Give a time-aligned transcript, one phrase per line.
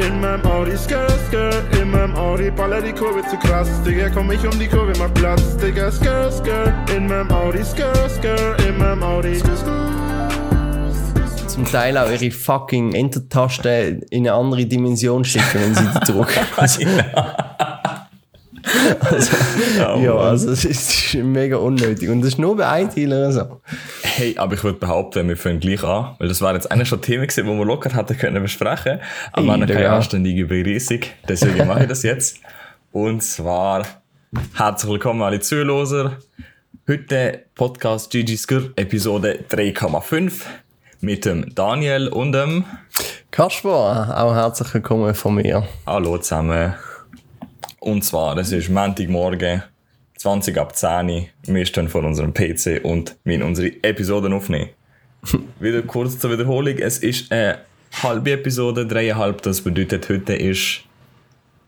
[0.00, 4.30] in meinem Audi, skr, skr, in meinem Audi, baller die Kurve zu krass, Digga, komm
[4.32, 8.78] ich um die Kurve, mach Platz, Digga, skr, skr, in meinem Audi, skr, skr, in
[8.78, 9.74] meinem Audi, skr, skr.
[11.46, 16.40] Zum Teil auch ihre fucking Enter-Taste in eine andere Dimension schicken, wenn sie die drücken.
[16.56, 16.80] Also,
[19.00, 19.36] also,
[19.78, 22.08] Oh, ja, also es ist mega unnötig.
[22.08, 23.60] Und das ist nur bei einem so.
[24.16, 27.02] Hey, aber ich würde behaupten, wir fangen gleich an, weil das war jetzt eigentlich schon
[27.02, 29.00] Themen gewesen, die wir locker hätten können besprechen.
[29.32, 32.38] Aber noch keine anständige Begrüßung, deswegen mache ich das jetzt.
[32.92, 33.84] Und zwar,
[34.54, 36.16] herzlich willkommen alle Zuhörer.
[36.88, 40.42] Heute Podcast Gigi Skur, Episode 3,5
[41.00, 42.64] mit dem Daniel und dem
[43.32, 45.66] Kasper, auch herzlich willkommen von mir.
[45.86, 46.74] Hallo zusammen.
[47.80, 49.64] Und zwar, es ist Montagmorgen,
[50.24, 51.26] 20 ab 10 Uhr.
[51.42, 54.70] Wir stehen vor unserem PC und wir unsere Episoden aufnehmen.
[55.60, 56.78] Wieder kurz zur Wiederholung.
[56.78, 57.58] Es ist eine
[58.02, 59.42] halbe Episode, dreieinhalb.
[59.42, 60.80] Das bedeutet, heute ist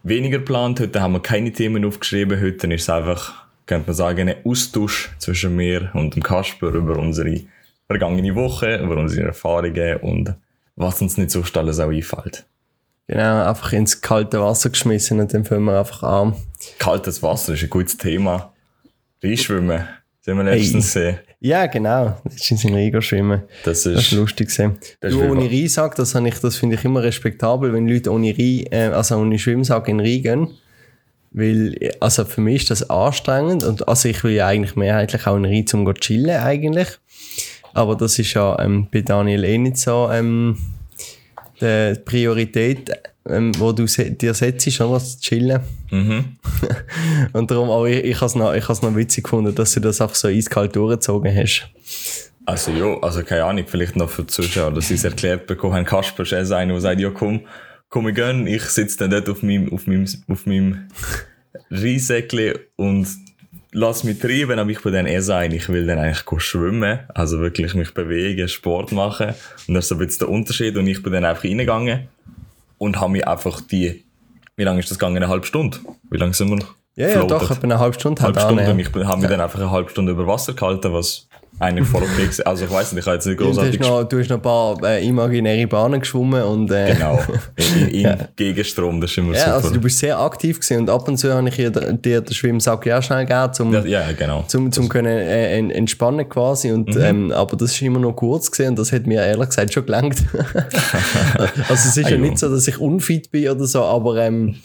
[0.05, 0.81] weniger geplant.
[0.81, 2.41] Heute haben wir keine Themen aufgeschrieben.
[2.41, 6.99] Heute ist es einfach, könnte man sagen, ein Austausch zwischen mir und dem Kasper über
[6.99, 7.43] unsere
[7.87, 10.35] vergangene Woche, über unsere Erfahrungen und
[10.77, 12.47] was uns nicht so alles auch einfällt.
[13.09, 16.35] Genau, einfach ins kalte Wasser geschmissen und dann fangen wir einfach an.
[16.79, 18.53] Kaltes Wasser ist ein gutes Thema.
[19.23, 19.87] Reinschwimmen.
[20.25, 21.19] Das haben wir letztens gesehen.
[21.39, 22.17] Ja, genau.
[22.25, 23.43] Letztens in Riga schwimmen.
[23.65, 24.79] Das Das ist ist, lustig gewesen.
[25.01, 28.37] Das Du ist ohne Reinsack, das, ich, das finde ich immer respektabel, wenn Leute ohne,
[28.37, 30.49] Rhein, äh, also ohne Schwimmsack in Rhein gehen.
[31.31, 35.37] Weil, also für mich ist das anstrengend und also ich will ja eigentlich mehrheitlich auch
[35.37, 36.89] in Rhein zum chillen eigentlich.
[37.75, 40.57] Aber das ist ja ähm, bei Daniel eh nicht so ähm,
[41.61, 42.91] die Priorität,
[43.29, 44.95] ähm, wo du se dir setzt, oder?
[44.95, 45.61] Das Chillen.
[45.91, 46.37] Mhm.
[47.33, 50.01] Und darum, aber ich, ich habe es noch, ich noch witzig gefunden, dass du das
[50.01, 51.69] einfach so eiskalt durchgezogen hast.
[52.45, 55.75] Also ja, also keine Ahnung, vielleicht noch für die Zuschauer, dass sie es erklärt bekommen
[55.75, 55.85] haben.
[55.85, 57.41] Kasper ist eher so einer, der sagt, ja komm,
[57.89, 60.89] komm ich gehen, ich sitze dann dort auf meinem, auf meinem, auf meinem
[61.71, 63.09] Riesäckli und
[63.77, 67.01] lass mich treiben, aber ich bin dann eher so einer, ich will dann eigentlich schwimmen,
[67.15, 69.35] also wirklich mich bewegen, Sport machen.
[69.69, 72.09] Und das ist so ein bisschen der Unterschied und ich bin dann einfach reingegangen
[72.79, 74.05] und habe mich einfach die,
[74.57, 75.19] wie lange ist das gegangen?
[75.19, 75.79] Eine halbe Stunde?
[76.11, 76.75] Wie lange sind wir noch?
[76.95, 78.87] Ja, ja, doch, etwa eine halbe Stunde halbe halt Stunde an, und ja.
[78.87, 82.29] ich habe mich dann einfach eine halbe Stunde über Wasser gehalten, was eigentlich voll okay
[82.39, 82.47] war.
[82.49, 84.37] Also ich weiß nicht, ich habe jetzt nicht Du hast, großartig noch, du hast noch
[84.37, 87.19] ein paar äh, imaginäre Bahnen geschwommen und äh, Genau,
[87.57, 89.55] in, in, in Gegenstrom, das ist immer ja, super.
[89.55, 92.35] also du bist sehr aktiv gewesen und ab und zu habe ich dir, dir den
[92.35, 94.45] Schwimmsack ja schnell gegeben, zum, ja, ja, genau.
[94.49, 97.01] zum, zum können äh, en- entspannen quasi und Mhm.
[97.03, 99.87] ähm, aber das ist immer noch kurz gesehen und das hat mir ehrlich gesagt schon
[99.87, 100.17] gelangt.
[101.69, 104.57] also es ist ja nicht so, dass ich unfit bin oder so, aber ähm,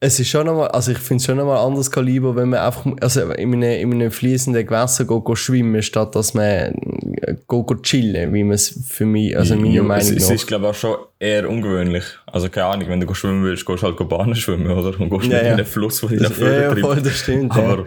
[0.00, 2.86] es ist schon nochmal, also ich finde es schon nochmal anderes Kaliber, wenn man einfach
[3.00, 7.64] also in einem, in einem fließenden Gewässer go, go schwimmen, statt dass man äh, go,
[7.64, 10.34] go chillen, wie man es für mich, also meiner Ja, Meinung es, es nach.
[10.36, 12.04] ist, glaube ich, auch schon eher ungewöhnlich.
[12.26, 14.98] Also, keine Ahnung, wenn du schwimmen willst, gehst du halt go Bahnen schwimmen, oder?
[15.00, 15.50] Und gehst Ja, nicht ja.
[15.52, 17.54] in den Fluss, der dich da ja, ja, voll, das stimmt.
[17.56, 17.62] ja.
[17.62, 17.86] Aber,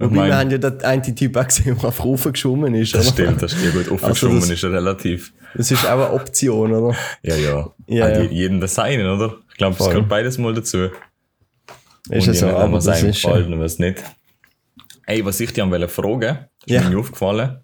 [0.00, 2.72] ich Wobei, wir meine, haben ja den einen Typ auch gesehen, der auf Rufen geschwommen
[2.76, 2.94] ist.
[2.94, 3.12] das oder?
[3.14, 3.72] stimmt, das stimmt.
[3.74, 6.94] Gut, offen Also schwimmen das- ist ja relativ, Das ist auch eine Option, oder?
[7.24, 7.68] ja, ja.
[7.88, 8.20] Ja, ja.
[8.22, 9.34] je- Jeden das Seinen, oder?
[9.50, 10.86] Ich glaube, es gehört beides mal dazu.
[12.10, 13.22] Ist ja so, aber das ist.
[13.22, 14.02] gefällt Äh, und was nicht.
[15.06, 16.82] Ey, was ich dir am wollte fragen, ist Ja.
[16.82, 16.90] Mhm.
[16.90, 17.58] mir aufgefallen,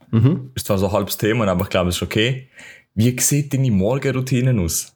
[0.54, 2.48] ist zwar so ein halbes Thema, aber ich glaube, es ist okay.
[2.94, 4.92] Wie sieht deine Morgenroutine aus?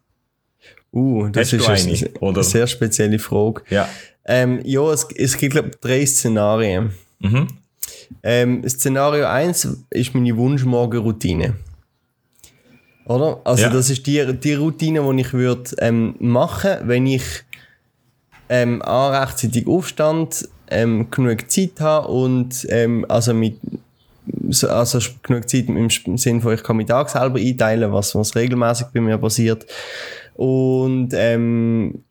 [0.93, 3.63] uh, das Hast ist eine, eine, sehr spezielle Frage.
[3.69, 3.89] Ja.
[4.25, 6.93] Ähm, ja, es, es gibt, glaube ich, drei Szenarien.
[7.19, 7.47] Mhm.
[8.23, 11.55] Ähm, Szenario 1 ist meine Wunschmorgenroutine.
[13.07, 13.41] Oder?
[13.45, 13.71] Also, Ja.
[13.71, 17.23] das ist die, die Routine, die ich würde ähm, machen, wenn ich
[18.49, 23.59] ähm, A, rechtzeitig aufstand, ähm, genug Zeit habe und ähm, also mit
[24.51, 25.89] so- also genug Zeit im
[26.19, 29.67] Sinne von, ich kann meinen Tag selber einteilen, was, was regelmäßig bei mir passiert.
[30.35, 32.05] Und ähm,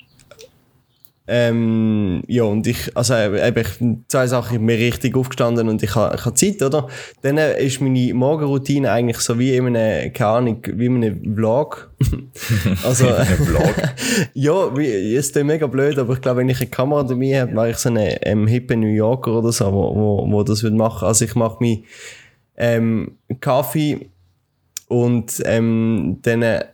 [1.29, 5.93] ähm, ja, und ich, also eben, ich, zwei Sachen, ich bin richtig aufgestanden und ich
[5.93, 6.87] habe ich ha Zeit, oder?
[7.21, 11.35] Dann äh, ist meine Morgenroutine eigentlich so wie in einem, keine Ahnung, wie in einem
[11.35, 11.91] Vlog.
[12.85, 13.75] also, Vlog.
[14.33, 14.85] ja, wie,
[15.15, 17.77] ist das mega blöd, aber ich glaube, wenn ich eine Kamera dabei habe, wäre ich
[17.77, 21.05] so ein ähm, hippe New Yorker oder so, wo, wo, wo das würde machen.
[21.07, 21.79] Also ich mache mir
[22.55, 24.09] ähm, Kaffee
[24.87, 26.65] und ähm, dann, äh,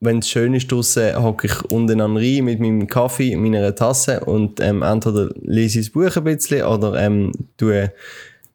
[0.00, 4.20] wenn es schön ist draussen, hocke ich unten an Rhein mit meinem Kaffee, meiner Tasse
[4.20, 7.92] und ähm, entweder lese ich das Buch ein bisschen oder ähm, tue,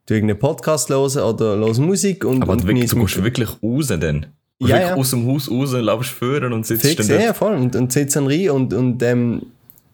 [0.06, 3.50] tue irgendeinen Podcast hören oder höre Musik und, Aber und du, wirklich, du gehst wirklich
[3.64, 4.28] raus dann?
[4.60, 4.96] Du Ja, ja.
[4.96, 7.26] aus dem Haus raus, laufst führen und sitzt Fix, dann ja, dort.
[7.26, 7.56] ja, voll.
[7.56, 9.42] Und, und sitze dann rein und, und ähm,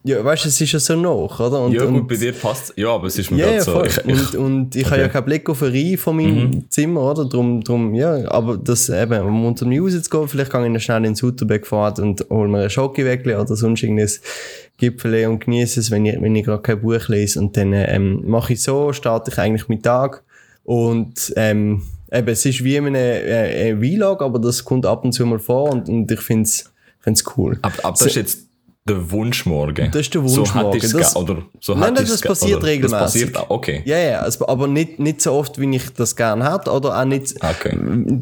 [0.08, 1.62] Ja, weißt du, es ist ja so noch, oder?
[1.62, 3.84] Und, ja, gut, und, bei dir passt Ja, aber es ist mir Ja, ja, so.
[3.84, 5.02] Ich, ich, und, und ich habe okay.
[5.02, 6.70] ja keinen Blick auf eine Reihe von meinem Mhm.
[6.70, 7.26] Zimmer, oder?
[7.26, 11.04] Drum, drum, ja, aber das eben, um unter mir rauszugehen, vielleicht gehe ich noch schnell
[11.04, 14.10] ins Sutterbeck fahren und hole mir ein Schokiweckli oder sonst irgendein
[14.78, 17.40] Gipfel und genieße es, wenn ich, wenn ich gerade kein Buch lese.
[17.42, 20.24] Und dann ähm, mache ich so, starte ich eigentlich meinen Tag
[20.64, 21.82] und ähm,
[22.12, 25.40] eben, es ist wie eine, äh, ein Vlog, aber das kommt ab und zu mal
[25.40, 27.60] vor und, und ich finde es cool.
[27.62, 28.47] aber, aber das ist jetzt
[28.88, 29.92] der Wunschmorgen.
[29.92, 30.80] Das ist der So Wunschmorgen.
[30.80, 32.92] du Das- oder so Nein, nein, das passiert oder regelmäßig.
[33.00, 33.82] Das passiert auch, okay.
[33.86, 37.06] Ja, ja, also, aber nicht, nicht so oft, wie ich das gerne hätte, oder auch
[37.06, 37.78] nicht, Okay.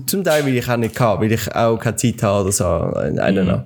[0.06, 2.63] zum Teil, weil ich auch nicht kann, weil ich auch keine Zeit habe oder so,
[2.63, 3.63] I don't know.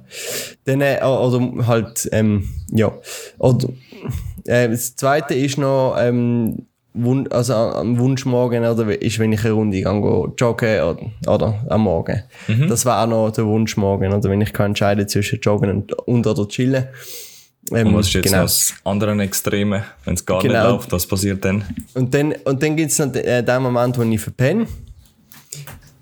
[0.65, 2.91] Dann, äh, oder halt, ähm, ja.
[3.37, 3.69] Oder,
[4.45, 6.65] äh, das zweite ist noch, ähm,
[7.29, 10.97] also am Wunschmorgen oder ist, wenn ich eine Runde gehe, joggen oder,
[11.27, 12.23] oder am Morgen.
[12.67, 16.27] Das war auch noch der Wunschmorgen, oder wenn ich kann entscheiden zwischen joggen und, und
[16.27, 16.87] oder chillen.
[17.71, 18.37] Ähm, Und was ist jetzt genau.
[18.37, 20.53] noch das andere Extreme, wenn es gar Genau.
[20.53, 20.91] nicht läuft?
[20.91, 21.63] Was passiert dann?
[21.93, 24.65] Und dann, und dann gibt es noch den, äh, den Moment, wo ich verpenne.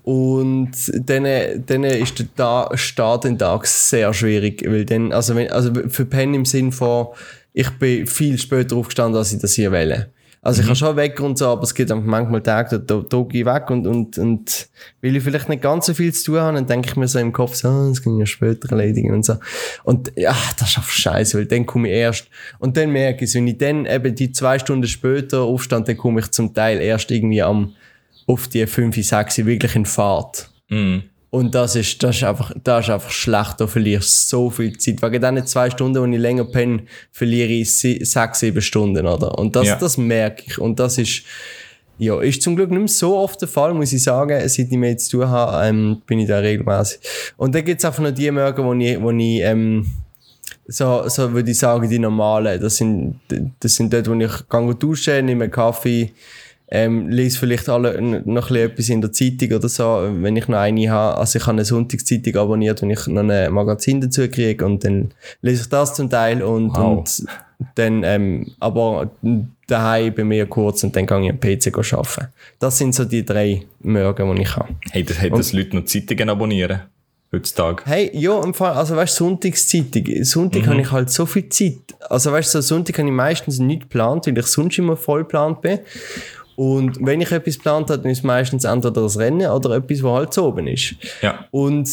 [0.04, 0.70] Und
[1.06, 1.24] dann,
[1.66, 6.34] dann ist der Ta Start den Tag sehr schwierig, weil dann, also, wenn, also verpennen
[6.34, 7.08] im Sinn von,
[7.52, 10.08] ich bin viel später aufgestanden, als ich das hier wähle.
[10.40, 13.04] Also ich kann schon weg und so, aber es gibt einfach manchmal Tage, da, da,
[13.08, 14.68] da gehe ich weg und, und, und
[15.02, 17.18] weil ich vielleicht nicht ganz so viel zu tun habe, dann denke ich mir so
[17.18, 19.36] im Kopf, so, ah, das kann ich ja später erledigen und so.
[19.82, 22.28] Und ja, das ist einfach scheiße, weil dann komme ich erst,
[22.60, 25.96] und dann merke ich es, wenn ich dann eben die zwei Stunden später aufstand, dann
[25.96, 27.74] komme ich zum Teil erst irgendwie am,
[28.26, 30.50] auf die 5, 6 wirklich in Fahrt.
[30.68, 31.02] Mhm.
[31.30, 34.76] Und das ist, das ist einfach, das ist einfach schlecht, da verlierst du so viel
[34.78, 35.02] Zeit.
[35.02, 39.38] Wegen diesen zwei Stunden, wo ich länger penne, verliere ich sie- sechs, sieben Stunden, oder?
[39.38, 39.76] Und das, Ja.
[39.76, 40.58] das merke ich.
[40.58, 41.22] Und das ist,
[41.98, 44.40] ja, ist zum Glück nicht mehr so oft der Fall, muss ich sagen.
[44.48, 47.00] Seit ich mit zu tun habe, ähm, bin ich da regelmäßig.
[47.36, 49.86] Und dann gibt's einfach noch die Morgen, wo ich, wo ich, ähm,
[50.66, 52.60] so, so würde ich sagen, die normalen.
[52.60, 53.20] Das sind,
[53.60, 56.12] das sind dort, wo ich gehe duschen, nehme Kaffee,
[56.70, 60.48] ähm, lese vielleicht alle noch ein bisschen etwas in der Zeitung oder so, wenn ich
[60.48, 61.16] noch eine habe.
[61.18, 65.12] Also ich habe eine Sonntagszeitung abonniert, wenn ich noch ein Magazin dazu kriege und dann
[65.40, 66.98] lese ich das zum Teil und, Wow.
[66.98, 67.26] und
[67.74, 69.10] dann, ähm, aber
[69.66, 72.28] daheim bei mir kurz und dann gehe ich am PC go arbeiten.
[72.58, 74.68] Das sind so die drei Morgen, die ich habe.
[74.90, 76.82] Hey, das hätten das Leute noch Zeitungen abonnieren?
[77.30, 77.82] Heutzutage.
[77.84, 80.24] Hey, ja, im Fall, also weißt du, Sonntagszeitung.
[80.24, 81.74] Sonntag habe ich halt so viel Zeit.
[82.08, 85.24] Also weißt du, so Sonntag habe ich meistens nicht geplant, weil ich sonst immer voll
[85.24, 85.80] geplant bin.
[86.58, 90.02] Und wenn ich etwas geplant habe, dann ist es meistens entweder das Rennen oder etwas,
[90.02, 90.96] was halt so oben ist.
[91.22, 91.46] Ja.
[91.52, 91.88] Und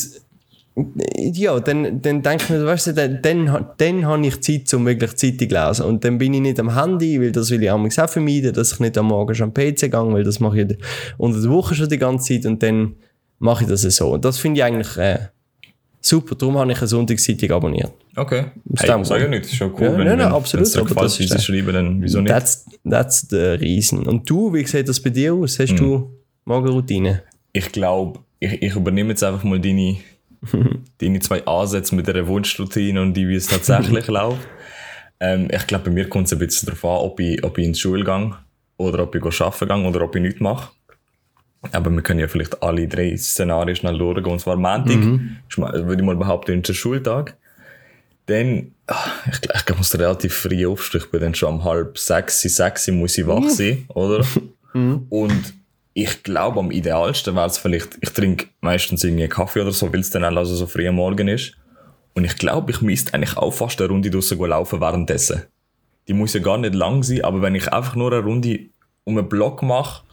[1.16, 4.88] ja, dann, dann denke ich mir, weißt du, dann, dann, dann habe ich Zeit, um
[4.88, 5.86] wirklich Zeitung zu lesen.
[5.86, 8.72] Und dann bin ich nicht am Handy, weil das will ich auch auch vermeiden, dass
[8.72, 10.78] ich nicht am Morgen schon am PC gehe, weil das mache ich
[11.20, 12.96] unter der Woche schon die ganze Zeit und dann
[13.38, 14.14] mache ich das so.
[14.14, 15.28] Und das finde ich eigentlich äh,
[16.08, 16.36] super.
[16.36, 17.92] Darum habe ich eine Sonntagszeitung abonniert.
[18.16, 18.46] Okay.
[18.74, 19.84] Aus Hey, dem sag ja nicht, ist schon cool.
[19.84, 22.02] Ja, wenn, nein, nein, wenn, absolut, dir aber gefällt, das wie ist sie schreiben, dann
[22.02, 22.32] wieso nicht?
[22.32, 24.08] That's, that's der Riesen.
[24.08, 25.60] Und du, wie sieht das bei dir aus?
[25.60, 26.12] Hast du
[26.46, 27.24] Morgenroutine?
[27.56, 29.96] ich glaube, ich, ich übernehme jetzt einfach mal deine,
[30.98, 34.46] deine zwei Ansätze mit der Wunschroutine und die, wie es tatsächlich läuft.
[35.22, 37.66] Ähm, ich glaube, bei mir kommt es ein bisschen darauf an, ob ich, ob ich
[37.66, 38.34] in die Schule gehe
[38.78, 40.74] oder ob ich arbeiten gehe oder ob ich nichts mache.
[41.72, 44.26] Aber wir können ja vielleicht alle drei Szenarien schnell durchgehen.
[44.32, 44.96] Und zwar Montag,
[45.58, 47.36] mal- würde ich mal behaupten, ist der Schultag.
[48.28, 48.96] Dann, ah,
[49.32, 51.02] ich, glaub, ich muss relativ früh aufstehen.
[51.06, 54.26] Ich bin dann schon um halb sechs, sechs muss ich wach sein, oder?
[55.10, 55.54] Und
[55.94, 60.02] ich glaube, am idealsten wäre es vielleicht, ich trinke meistens irgendwie Kaffee oder so, weil
[60.02, 61.54] es dann auch also so früh am Morgen ist.
[62.16, 65.44] Und ich glaube, ich müsste eigentlich auch fast eine Runde draussen laufen währenddessen.
[66.08, 68.60] Die muss ja gar nicht lang sein, aber wenn ich einfach nur eine Runde
[69.06, 70.04] um einen Block mache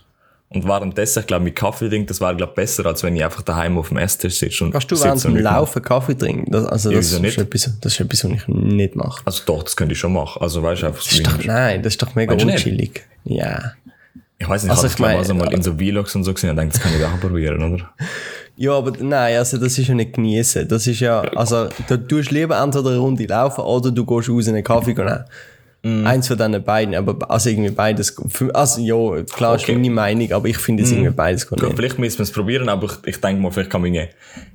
[0.54, 3.42] und währenddessen, ich glaube, mit Kaffee trinke, das wäre, glaube besser, als wenn ich einfach
[3.42, 5.54] daheim auf dem Esstisch sitze und Kannst du während dem nichts mache.
[5.54, 6.50] Laufen Kaffee trinken?
[6.50, 7.38] Das, also das, ist nicht?
[7.38, 9.22] etwas, das ist etwas, was ich nicht mache.
[9.24, 10.40] Also doch, das könnte ich schon machen.
[10.42, 13.04] Also weißt du, einfach Das ist doch, nein, das ist doch mega unchillig.
[13.24, 13.72] Ja.
[14.38, 16.56] Ich weiß nicht, Also ich mein- also mal in so Vlogs und so gesehen und
[16.56, 17.90] denke, das kann ich auch probieren, oder?
[18.56, 20.66] Ja, aber nein, also das ist ja nicht genießen.
[20.68, 24.46] Das ist ja, also du tust lieber entweder eine Runde laufen oder du gehst raus
[24.48, 25.24] in einen Kaffee nehmen.
[25.84, 26.06] Mhm.
[26.06, 28.16] Eins von diesen beiden, aber also irgendwie beides.
[28.54, 29.72] Also ja, klar ist Okay.
[29.74, 29.80] Mhm.
[29.80, 31.60] meine Meinung, aber ich finde es irgendwie beides gut.
[31.74, 33.92] Vielleicht müssen wir es probieren, aber ich, ich denke mal, vielleicht kann man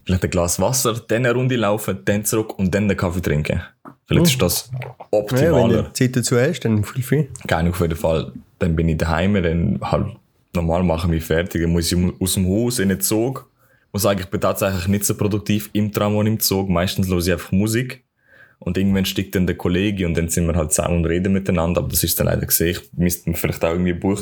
[0.06, 3.62] vielleicht ein Glas Wasser, dann eine Runde laufen, dann zurück und dann den Kaffee trinken.
[4.06, 4.80] Vielleicht ist das Ja,
[5.12, 5.84] wenn optimaler.
[5.84, 7.28] du Zeit dazu hast, dann viel viel.
[7.46, 8.32] Keine auf jeden Fall.
[8.60, 10.06] Dann bin ich daheim, dann halt
[10.54, 13.50] normal machen wir fertig, dann muss ich aus dem Haus in den Zug.
[13.88, 16.70] Ich muss sagen, ich bin tatsächlich nicht so produktiv im Tram und im Zug.
[16.70, 18.04] Meistens höre ich einfach Musik.
[18.60, 21.82] Und irgendwann steigt dann der Kollege und dann sind wir halt zusammen und reden miteinander.
[21.82, 22.72] Aber das ist dann leider gesehen.
[22.72, 24.22] Ich müsste vielleicht auch irgendwie ein Buch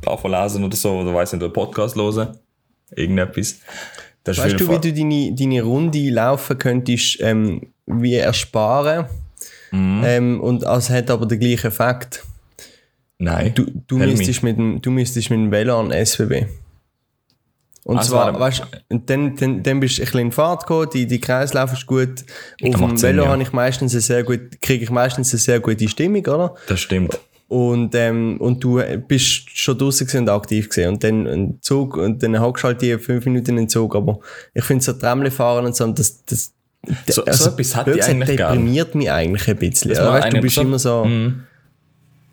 [0.00, 2.36] davon lesen oder so, oder weiss nicht, einen Podcast hören.
[2.94, 3.60] Irgendetwas.
[4.24, 9.06] Das Weißt du, wie du deine, deine Runde laufen könntest, ähm, wie ersparen?
[9.72, 12.24] Ähm, und es hat aber den gleichen Effekt.
[13.18, 13.52] Nein.
[13.54, 16.46] Du, du, müsstest mit dem, du müsstest mit dem Velo an den SWB.
[17.88, 20.88] Und Also, zwar, weißt du, dann, dann, dann bist du ein bisschen in Fahrt gekommen,
[20.92, 22.22] die, die Kreislauf ist gut.
[22.62, 23.30] Auf dem Velo ja.
[23.30, 26.54] habe ich meistens eine sehr gut, kriege ich meistens eine sehr gute Stimmung, oder?
[26.66, 27.18] Das stimmt.
[27.48, 30.88] Und, ähm, und du bist schon draußen und aktiv gewesen.
[30.92, 33.96] Und dann ein Zug, und dann hockst halt die fünf Minuten in den Zug.
[33.96, 34.18] Aber
[34.52, 36.52] ich finde so Tramle fahren und so, das, das,
[37.06, 38.52] So- so etwas blöd gesagt, eigentlich gern.
[38.52, 39.92] deprimiert mich eigentlich ein bisschen.
[39.92, 41.44] Ja, weißt, du bist so- immer so, Mhm.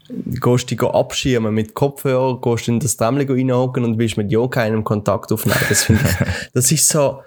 [0.10, 4.84] Gehst dich abschirmen mit Kopfhörer, gehst in das Tramle reinhocken und willst mit ja keinem
[4.84, 5.60] Kontakt aufnehmen.
[5.70, 5.98] Das ich,
[6.54, 7.22] das ist so,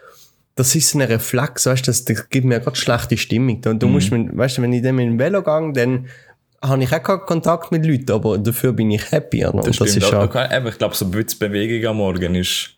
[0.54, 3.60] das ist so ein Reflex, weißt du, das, das gibt mir gerade schlechte Stimmung.
[3.66, 3.92] Und du Mhm.
[3.92, 6.06] musst mit, weißt du, wenn ich dann mit dem Velo gehe, dann
[6.62, 9.44] habe ich auch keinen Kontakt mit Leuten, aber dafür bin ich happy.
[9.46, 9.62] Oder?
[9.62, 10.24] Das, das ist auch.
[10.24, 12.70] okay, eben, ich glaube, so ein bisschen Bewegung am Morgen ist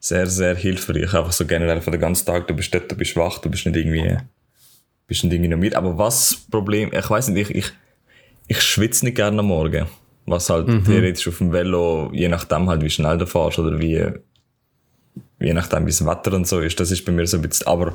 [0.00, 1.14] sehr, sehr hilfreich.
[1.14, 2.48] Einfach so generell für den ganzen Tag.
[2.48, 4.16] Du bist dort, du bist wach, du bist nicht irgendwie,
[5.06, 5.74] bist nicht irgendwie noch mit.
[5.76, 7.72] Aber was das Problem, ich weiß nicht, ich, ich,
[8.52, 9.86] ich schwitze nicht gerne am Morgen.
[10.26, 10.84] Was halt Mhm.
[10.84, 14.04] theoretisch auf dem Velo, je nachdem halt, wie schnell du fährst oder wie,
[15.40, 17.66] je nachdem, wie das Wetter und so ist, das ist bei mir so ein bisschen,
[17.68, 17.94] aber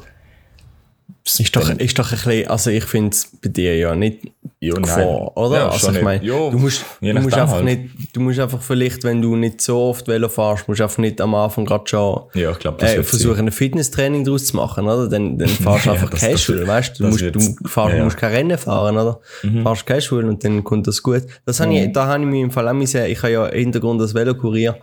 [1.25, 4.75] ist doch, ist doch ein bisschen, also ich finde es bei dir ja nicht Ja.
[4.75, 5.57] Gefahr, oder?
[5.57, 7.65] Ja, also ich meine, Ja, du musst, du musst einfach halt.
[7.65, 10.99] nicht, du musst einfach vielleicht, wenn du nicht so oft Velo fährst, musst du einfach
[10.99, 15.07] nicht am Anfang gerade schon Ja, das äh, versuchen, ein Fitnesstraining daraus zu machen, oder?
[15.09, 17.03] Dann, dann fahrst du Ja, einfach das- casual, das- weißt du?
[17.03, 17.21] Du musst,
[17.63, 18.03] du fahrst, ja, ja.
[18.03, 19.19] musst kein Rennen fahren, oder?
[19.63, 21.23] Fahrst casual und dann kommt das gut.
[21.45, 23.99] Das habe ich, da habe ich mich im Fall auch müssen, ich habe ja Hintergrund
[23.99, 24.77] das Velokurier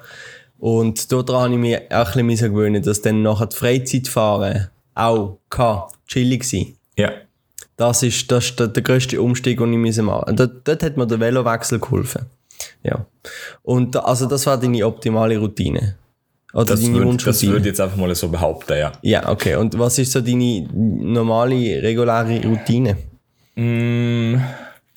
[0.59, 5.38] und dort habe ich mich auch ein bisschen gewöhnen, dass dann nachher die Freizeitfahren auch
[5.50, 6.75] kann, chillig sein.
[6.96, 7.11] Ja.
[7.76, 10.34] Das ist, das ist der, der grösste Umstieg, den ich machen musste.
[10.34, 12.26] Dort, dort hat mir der Velowechsel geholfen.
[12.82, 13.06] Ja.
[13.62, 15.96] Und also das war deine optimale Routine.
[16.52, 17.52] Oder Das deine würde das Wunschroutine.
[17.52, 18.92] würd ich jetzt einfach mal so behaupten, ja.
[19.02, 19.56] ja, okay.
[19.56, 22.99] Und was ist so deine normale, reguläre Routine?
[23.56, 24.37] Mm,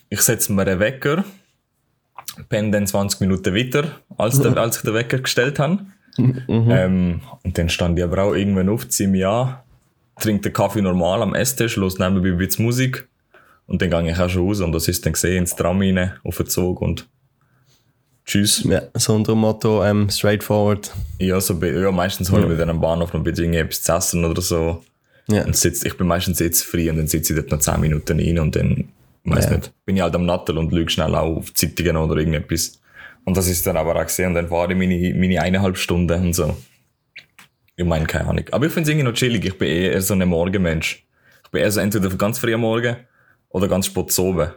[0.10, 1.24] Ich setze mir einen Wecker,
[2.50, 3.86] penne dann 20 Minuten weiter,
[4.18, 5.80] als, der, als ich den Wecker gestellt habe.
[6.18, 9.58] Ähm, und dann stand ich aber auch irgendwann auf, ziehe mich an,
[10.20, 13.08] trinke den Kaffee normal am Esstisch, los nebenbei ein bisschen Musik.
[13.68, 16.14] Und dann gehe ich auch schon raus und das ist dann gesehen ins Tram rein,
[16.24, 17.08] auf den Zug und
[18.26, 18.64] tschüss.
[18.64, 20.94] Ja, so unter Motto, ähm, straightforward.
[21.20, 23.92] Ja, so, ja meistens hole ich mir dann am Bahnhof noch ein bisschen etwas zu
[23.94, 24.84] essen oder so.
[25.28, 25.44] Ja.
[25.46, 28.20] Und sitz, ich bin meistens jetzt frei und dann sitze ich dort noch 10 Minuten
[28.20, 28.90] rein und dann,
[29.24, 29.56] weiß Ja.
[29.56, 32.80] nicht, bin ich halt am Nattel und lüge schnell auch auf Zeitungen oder irgendetwas.
[33.24, 36.22] Und das ist dann aber auch gesehen und dann fahre ich meine, meine eineinhalb Stunden
[36.28, 36.56] und so.
[37.78, 38.46] Ich meine, keine Ahnung.
[38.52, 39.44] Aber ich finde es irgendwie noch chillig.
[39.46, 41.06] Ich bin eher so ein Morgenmensch.
[41.44, 42.96] Ich bin eher so entweder ganz früh am Morgen
[43.50, 44.50] oder ganz spät zu oben.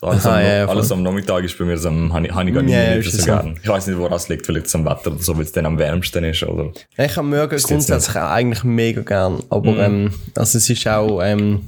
[0.00, 2.32] So alles, Aha, am, ja, alles am Nachmittag ist bei mir so, am- habe ich,
[2.32, 3.58] habe ich gar nicht, Ja, nicht so gern.
[3.62, 4.46] Ich weiß nicht, wo das liegt.
[4.46, 6.72] Vielleicht am Wetter oder so, weil es dann am wärmsten ist, oder?
[6.96, 9.42] Ich habe Morgen jetzt grundsätzlich eigentlich mega gern.
[9.50, 11.60] Aber ähm, also es ist auch, ähm,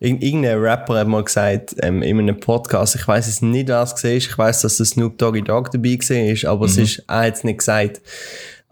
[0.00, 3.82] irg- irgendein Rapper hat mal gesagt, ähm, in einem Podcast, ich weiß es nicht, wer
[3.82, 5.98] es ist, ich weiß, dass der Snoop Doggy Dogg dabei
[6.30, 8.00] ist, aber es ist, er hat es nicht gesagt.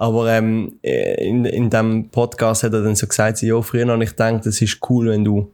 [0.03, 4.03] Aber ähm, äh, in, in dem Podcast hat er dann so gesagt, ja, früher habe
[4.03, 5.53] ich gedacht, es ist cool, wenn du,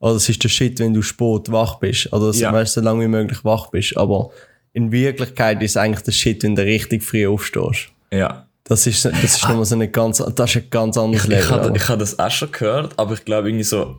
[0.00, 2.52] oder es ist der Shit, wenn du spät wach bist, oder so, Ja.
[2.52, 3.96] weißt, so lange wie möglich wach bist.
[3.96, 4.30] Aber
[4.72, 7.90] in Wirklichkeit ist eigentlich der Shit, wenn du richtig früh aufstehst.
[8.12, 8.48] Ja.
[8.64, 11.50] Das ist, das ist nochmal so eine ganz, das ist ein ganz anderes Ich Level.
[11.50, 13.96] habe aber- ich das auch schon gehört, aber ich glaube irgendwie so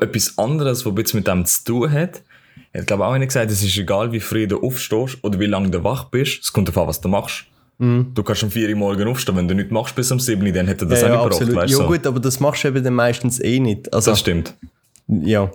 [0.00, 2.22] etwas anderes, was bisschen mit dem zu tun hat.
[2.72, 5.70] Hat glaube auch einer gesagt, es ist egal, wie früh du aufstehst oder wie lange
[5.70, 6.44] du wach bist.
[6.44, 7.46] Es kommt darauf an, was du machst.
[8.14, 9.36] Du kannst um 4 Uhr morgen aufstehen.
[9.36, 11.38] Wenn du nichts machst bis um 7 Uhr, dann hätte das ja, auch ja, nicht
[11.40, 11.42] gebraucht.
[11.42, 11.56] absolut.
[11.56, 11.86] Weißt, Ja so.
[11.86, 13.92] gut, aber das machst du eben dann meistens eh nicht.
[13.92, 14.54] Also, Das stimmt.
[15.08, 15.50] ja.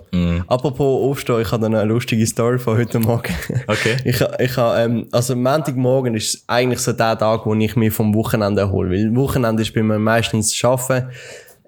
[0.48, 3.34] Apropos Aufstehen, ich habe dann eine lustige Story von heute Morgen.
[3.68, 3.96] Okay.
[4.06, 8.14] Ich, ich ha, ähm, also Montagmorgen ist eigentlich so der Tag, wo ich mich vom
[8.14, 8.90] Wochenende erhole.
[8.92, 11.10] Weil Wochenende ist bei mir meistens Arbeiten.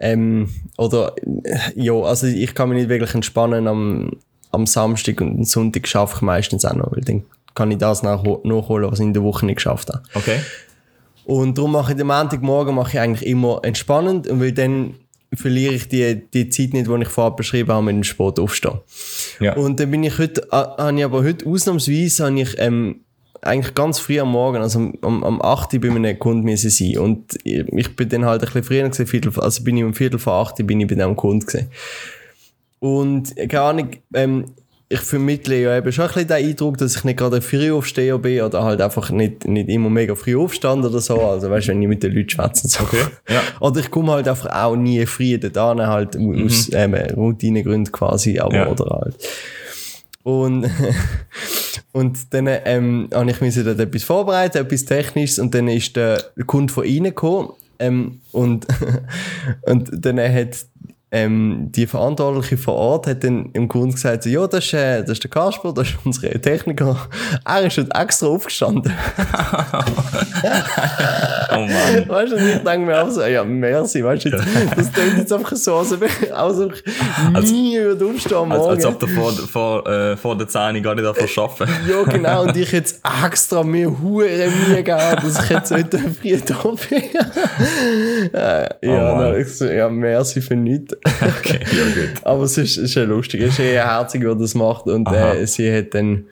[0.01, 1.13] Ähm, oder,
[1.43, 4.11] äh, ja, also ich kann mich nicht wirklich entspannen am,
[4.51, 7.23] am Samstag und am Sonntag schaffe ich meistens auch noch, weil dann
[7.59, 10.01] kann ich das nachho- nachholen, was ich in der Woche nicht geschafft habe.
[10.13, 10.39] Okay.
[11.25, 14.95] Und darum mache ich den Montagmorgen mache ich eigentlich immer entspannend und weil dann
[15.33, 18.79] verliere ich die, die Zeit nicht, die ich vorher beschrieben habe, mit dem Sport aufstehen.
[19.39, 19.55] Ja.
[19.55, 23.01] Und dann bin ich heute, habe ich aber heute ausnahmsweise, habe ich, ähm,
[23.41, 25.73] eigentlich ganz früh am Morgen, also am, am, am 8.
[25.73, 26.97] Uhr bei meinem Kunden müssen sein.
[26.97, 30.19] Und ich, bin dann halt ein bisschen früher gewesen, Viertel, also bin ich um Viertel
[30.19, 31.69] vor 8 Uhr bin ich bei dem Kunden gewesen.
[32.79, 34.45] Und keine Ahnung, ähm,
[34.91, 38.17] ich vermittle ja eben schon ein bisschen den Eindruck, dass ich nicht gerade ein Frühaufsteher
[38.17, 41.21] bin oder halt einfach nicht, nicht immer mega früh aufstand oder so.
[41.21, 42.83] Also weißt du, wenn ich mit den Leuten schwätze und so.
[42.85, 43.41] Okay, ja.
[43.59, 48.55] Oder ich komme halt einfach auch nie früh da halt aus ähm, Routinegründen quasi, aber
[48.55, 48.67] Ja.
[48.67, 49.15] oder halt.
[50.23, 50.67] Und,
[51.91, 56.23] und dann ähm, habe ich mir dort etwas vorbereitet, etwas Technisches, und dann ist der
[56.47, 57.49] Kunde von ihnen gekommen.
[57.77, 58.65] Ähm, und,
[59.67, 60.65] und dann hat
[61.11, 65.01] ähm, die Verantwortliche vor Ort hat dann im Grunde gesagt, so, ja, das ist, äh,
[65.01, 66.97] das ist der Kasper, das ist unser Techniker.
[67.45, 68.93] Er ist heute extra aufgestanden.
[71.51, 72.07] Oh Mann.
[72.07, 75.33] Weißt du, und ich denke mir auch so, ja, merci, weißt du, das klingt jetzt
[75.33, 78.75] einfach so, als ob ich, als nie würde aufstehen am Als, Morgen.
[78.75, 82.43] als ob du vor, vor, äh, vor der 10 gar nicht davon arbeiten ja, genau,
[82.43, 86.55] und ich jetzt extra mir hure Mühe gegeben, dass ich jetzt heute früh da
[86.89, 88.33] bin.
[88.33, 90.95] äh, ja, Oh nein, ich so, ja, merci für nichts.
[91.05, 92.25] Okay, ja gut.
[92.25, 95.45] Aber es ist, ist ja lustig, es ist eher herzig, wer das macht, und äh,
[95.47, 96.25] sie hat dann,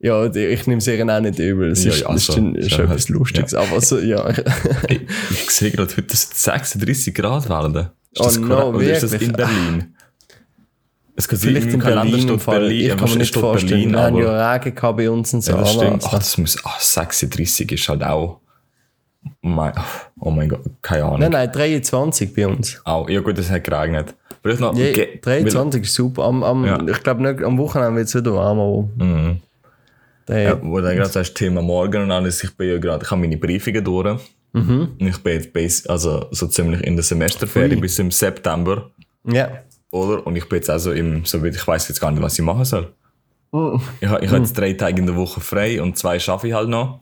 [0.00, 2.40] ja, ich nehme es ihr auch nicht übel, es Ja, ist, ja, das ist, also,
[2.42, 4.28] dann- ist schon etwas Lustiges, aber so, ja.
[4.88, 5.00] Ich,
[5.30, 7.74] ich sehe gerade, heute ist es 36 Grad werden.
[8.12, 8.68] Ist Oh das no?
[8.70, 9.30] Oder ist das wirklich?
[9.30, 9.94] in Berlin?
[11.14, 12.60] Es kann Vielleicht in Berlin im Fall.
[12.60, 13.92] Berlin, ich ja, kann mir nicht steht vorstellen.
[13.92, 15.52] Berlin, Wir aber, ja Regen gehabt bei uns und so.
[15.52, 16.04] ja, das stimmt.
[16.06, 18.40] Ach, das muss, ach, 36 ist halt auch,
[19.42, 19.72] mein,
[20.24, 21.20] oh mein Gott, keine Ahnung.
[21.20, 22.80] Nein, nein, 23 bei uns.
[22.84, 24.14] Auch, ja gut, es hat geregnet.
[24.42, 26.24] Vielleicht noch, Ja, ge- 23 ist super.
[26.24, 26.80] Am, am, Ja.
[26.88, 29.40] Ich glaube, nicht am Wochenende wird es wieder warm, aber Mhm.
[30.28, 33.10] der, Ja, wo du gerade sagst, Thema Morgen und alles, ich bin ja gerade, ich
[33.10, 34.20] habe meine Briefungen durch.
[34.52, 34.88] Mhm.
[35.00, 37.80] Und ich bin jetzt also so ziemlich in der Semesterferie Ui.
[37.80, 38.90] bis im September,
[39.24, 39.48] ja.
[39.90, 40.26] oder?
[40.26, 42.44] Und ich bin jetzt also im, so wie ich weiß jetzt gar nicht, was ich
[42.44, 42.92] machen soll.
[43.52, 43.78] Oh.
[44.00, 46.68] Ich, ich habe jetzt drei Tage in der Woche frei und zwei schaffe ich halt
[46.68, 47.00] noch.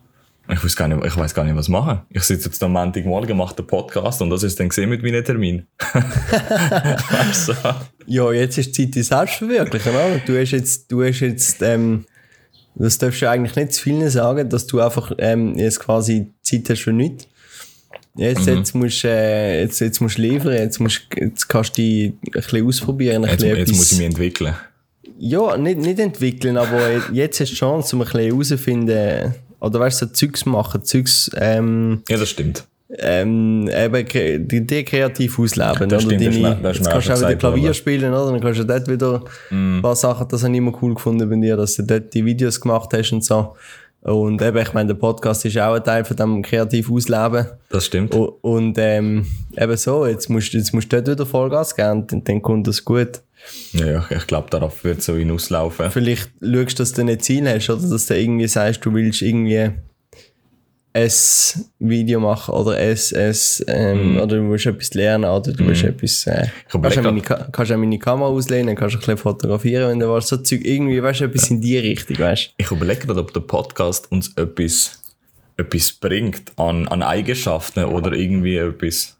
[0.53, 2.01] Ich weiß gar nicht, ich weiß gar nicht, was machen.
[2.11, 5.25] Ich sitze jetzt am Montagmorgen, mache den Podcast und das ist dann gesehen mit meinem
[5.25, 5.67] Termin.
[7.47, 7.55] du?
[8.07, 10.19] ja, jetzt ist die Zeit die Selbstverwirklichen, oder?
[10.27, 12.05] Du hast jetzt, du hast jetzt, ähm,
[12.75, 16.69] das darfst du eigentlich nicht zu vielen sagen, dass du einfach ähm, jetzt quasi Zeit
[16.71, 17.27] hast für nichts.
[18.17, 18.57] Jetzt, Mhm.
[18.57, 22.13] jetzt musst du äh, jetzt, jetzt musst du liefern, jetzt, musst, jetzt kannst du dich
[22.13, 23.25] ein bisschen ausprobieren.
[23.25, 24.55] Ein Jetzt, bisschen jetzt muss ich mich entwickeln.
[25.19, 29.81] Ja, nicht, nicht entwickeln, aber jetzt hast du die Chance, um ein bisschen herauszufinden, oder
[29.81, 32.65] weißt du, so Zeugs machen, Zeugs, ähm, Ja, das stimmt.
[32.99, 35.89] ähm, eben die, die kreativ ausleben.
[35.89, 37.75] Das oder stimmt, deine, das jetzt kannst du auch wieder Klavier worden.
[37.75, 38.33] spielen, oder?
[38.33, 39.79] Dann kannst du dort wieder Mm.
[39.79, 42.25] ein paar Sachen, das habe ich immer cool gefunden bei dir, dass du dort die
[42.25, 43.55] Videos gemacht hast und so.
[44.03, 47.47] Und eben, ich meine, der Podcast ist auch ein Teil von dem kreativ Ausleben.
[47.69, 48.15] Das stimmt.
[48.15, 49.27] U- Und ähm,
[49.57, 52.41] eben so, jetzt musst, du- jetzt musst du dort wieder Vollgas geben und dann, dann
[52.41, 53.21] kommt das gut.
[53.73, 55.91] Ja, ich glaube, darauf wird es so hinauslaufen.
[55.91, 59.23] Vielleicht schaust du, dass du ein Ziel hast, oder dass du irgendwie sagst, du willst
[59.23, 59.71] irgendwie
[60.93, 61.11] ein
[61.79, 63.37] Video machen oder ein, ein,
[63.69, 67.49] ähm, oder du willst etwas lernen oder du willst etwas, äh, kannst, auch meine, Ka-
[67.53, 71.01] kannst auch meine Kamera auslehnen, kannst ein bisschen fotografieren, wenn du willst, so Zeug, irgendwie,
[71.01, 75.01] weißt du, etwas in die Richtung, weißt Ich überlege gerade, ob der Podcast uns etwas,
[75.57, 79.17] etwas bringt an, an Eigenschaften oder irgendwie etwas.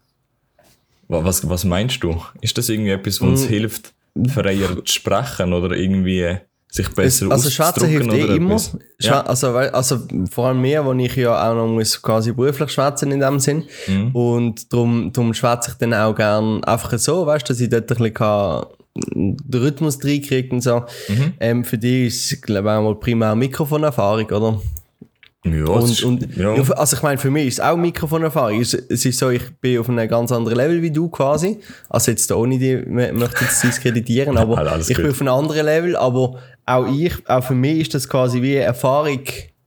[1.07, 2.21] Wa- Was, was meinst du?
[2.41, 3.31] Ist das irgendwie etwas, was Mm.
[3.31, 3.93] uns hilft,
[4.29, 6.37] freier zu sprechen oder irgendwie
[6.71, 8.57] sich besser Also Schwätzen hilft eh immer.
[9.01, 9.21] Ja.
[9.21, 9.99] also, also
[10.31, 13.65] vor allem mehr, wo ich ja auch noch muss quasi beruflich schwätzen in dem Sinn.
[13.87, 14.15] Mhm.
[14.15, 17.87] Und darum, darum schwätze ich dann auch gern einfach so, weißt dass ich dort ein
[17.87, 20.85] bisschen kann, den Rhythmus reinkriege und so.
[21.09, 21.33] Mhm.
[21.41, 24.61] Ähm, für die ist, glaube ich, auch mal primär Mikrofonerfahrung, oder?
[25.43, 26.53] Ja, Und, ist- und ja.
[26.73, 28.61] also ich meine, für mich ist es auch Mikrofonerfahrung.
[28.61, 31.57] Es, es ist so, ich bin auf einem ganz anderen Level wie du quasi.
[31.89, 35.11] Also jetzt da ohne die, mö- möchte jetzt diskreditieren, aber Ja, ich bin gut.
[35.11, 36.35] auf einem anderen Level, aber
[36.67, 39.21] auch ich, auch für mich ist das quasi wie eine Erfahrung,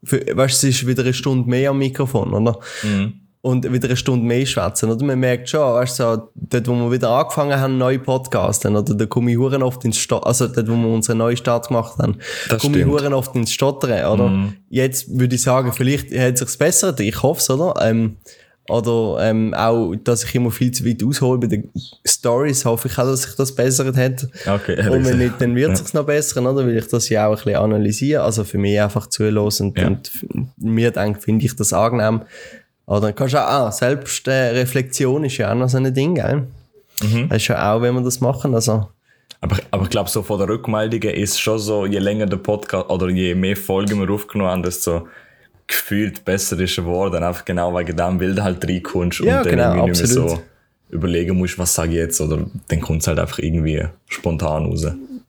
[0.05, 2.61] für, weißt du, es ist wieder eine Stunde mehr am Mikrofon, oder?
[2.85, 3.15] Mhm.
[3.45, 5.05] Und wieder eine Stunde mehr schwätzen, oder?
[5.05, 8.83] Man merkt schon, weißt du, so, dort, wo wir wieder angefangen haben, neue Podcasts, oder?
[8.83, 11.99] Da komme ich huren oft ins Stottern, also dort, wo wir unseren neuen Start gemacht
[11.99, 12.17] haben,
[12.49, 14.49] Das komme ich huren oft ins Stottern, oder?
[14.71, 17.75] Jetzt würde ich sagen, vielleicht hat sich's bessert, ich hoffe es, oder?
[17.87, 18.17] Ähm,
[18.71, 21.71] oder ähm, auch, dass ich immer viel zu weit aushole bei den
[22.07, 24.27] Stories, hoffe ich auch, dass sich das bessert hat.
[24.47, 26.67] Okay, Und wenn nicht, dann wird es sich noch bessern, oder?
[26.67, 28.23] Weil ich das ja auch ein bisschen analysiere.
[28.23, 29.87] Also für mich einfach zuhören und, Ja.
[29.89, 30.11] und
[30.57, 32.23] mir denkt, finde ich das angenehm.
[32.87, 35.93] Aber dann kannst du auch, ah, Selbstreflexion äh, Reflexion ist ja auch noch so ein
[35.95, 36.47] Ding, gell?
[37.03, 37.29] Mhm.
[37.29, 38.89] Das ist ja auch, wenn wir das machen, also.
[39.41, 42.89] Aber, aber ich glaube, so von der Rückmeldungen ist schon so, je länger der Podcast
[42.89, 45.07] oder je mehr Folgen wir aufgenommen haben, desto
[45.67, 47.23] gefühlt besser ist geworden.
[47.23, 50.29] Einfach genau wegen dem, weil du halt reinkommst Ja, und dann genau, irgendwie nicht mehr
[50.29, 50.43] so
[50.91, 54.87] überlegen musst, was sage ich jetzt, oder dann kommt es halt einfach irgendwie spontan raus.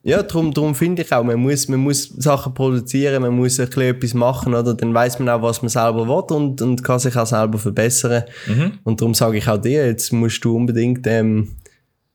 [0.08, 3.66] Ja, darum, darum finde ich auch, man muss, man muss Sachen produzieren, man muss ein
[3.66, 4.76] bisschen etwas machen, oder?
[4.76, 8.24] Dann weiß man auch, was man selber will und, und kann sich auch selber verbessern.
[8.84, 11.56] Und darum sage ich auch dir, jetzt musst du unbedingt, ähm,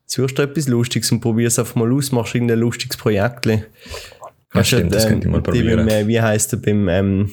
[0.05, 3.45] suchst du etwas Lustiges und probierst einfach mal aus, machst irgendein lustiges Projekt.
[3.45, 5.85] Ja, stimmt, das könnte ich mal probieren.
[5.85, 7.31] Beim, äh, wie heisst der beim, ähm,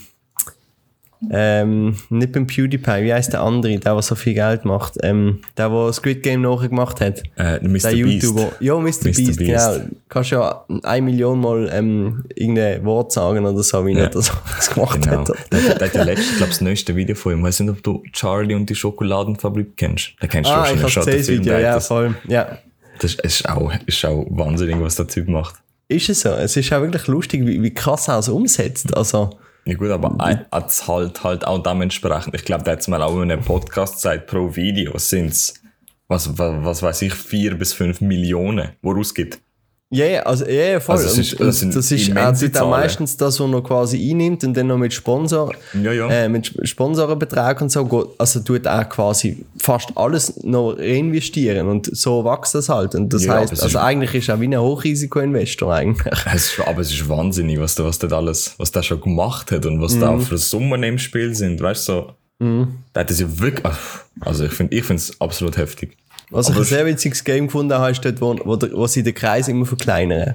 [1.31, 5.40] ähm, nicht beim PewDiePie, wie heisst der andere, der, der so viel Geld macht, ähm,
[5.57, 7.22] der, der Squid Game nachgemacht hat.
[7.37, 7.61] Äh, Mr.
[7.61, 8.22] Der Beast.
[8.22, 8.52] YouTuber.
[8.61, 8.83] Ja, Mr.
[8.83, 9.02] Mr.
[9.02, 9.38] Beast, Beast.
[9.38, 9.76] genau.
[10.09, 14.04] Kannst ja eine Million Mal ähm, irgendein Wort sagen oder so, wie Ja.
[14.04, 15.18] er das, das gemacht Genau.
[15.20, 15.28] hat.
[15.52, 17.42] Der, der, der hat ja letztes, glaube das neueste Video von ihm.
[17.42, 20.12] Weiß nicht, ob du Charlie und die Schokoladenfabrik kennst.
[20.20, 22.14] Da kennst du Ah, ich wahrscheinlich schon das Video, der ja, das- voll.
[22.28, 22.59] Ja.
[23.00, 25.54] Das ist, ist, auch, ist auch wahnsinnig, was der Typ macht.
[25.87, 26.31] Ist es so?
[26.31, 28.96] Es ist auch wirklich lustig, wie, wie krass er es umsetzt.
[28.96, 29.31] Also,
[29.68, 30.16] Ja gut, aber
[30.50, 34.26] als halt, halt auch dementsprechend, ich glaube, der hat mal auch in einem Podcast gesagt,
[34.26, 35.62] pro Video sind's
[36.07, 39.42] was, was, was weiß ich, vier bis fünf Millionen, wo rausgibt.
[39.90, 40.96] Ja, yeah, also, ja, yeah, voll.
[40.96, 42.70] Also ist- das sind und das ist auch, auch Zahlen.
[42.70, 46.09] meistens das, was er quasi einnimmt und dann noch mit Sponsor, Ja, ja.
[46.11, 51.96] Äh, mit Sponsorenbetrag und so, geht- also tut er quasi fast alles noch reinvestieren und
[51.96, 52.94] so wächst das halt.
[52.96, 56.12] Und das Ja, heißt, also ist- eigentlich ist er wie ein Hochrisikoinvestor eigentlich.
[56.35, 59.51] Es ist, aber es ist wahnsinnig, was der, was der alles, was der schon gemacht
[59.53, 60.20] hat und was da Mhm.
[60.20, 61.92] für Summen im Spiel sind, weißt du,
[62.40, 62.66] so.
[62.94, 63.74] Hat das ja wirklich,
[64.20, 65.96] also ich finde, ich finde es absolut heftig.
[66.30, 68.86] Was ich Aber ein es- sehr witziges Game gefunden habe, ist dort, wo, wo, wo
[68.86, 70.34] sie den Kreis immer verkleinern.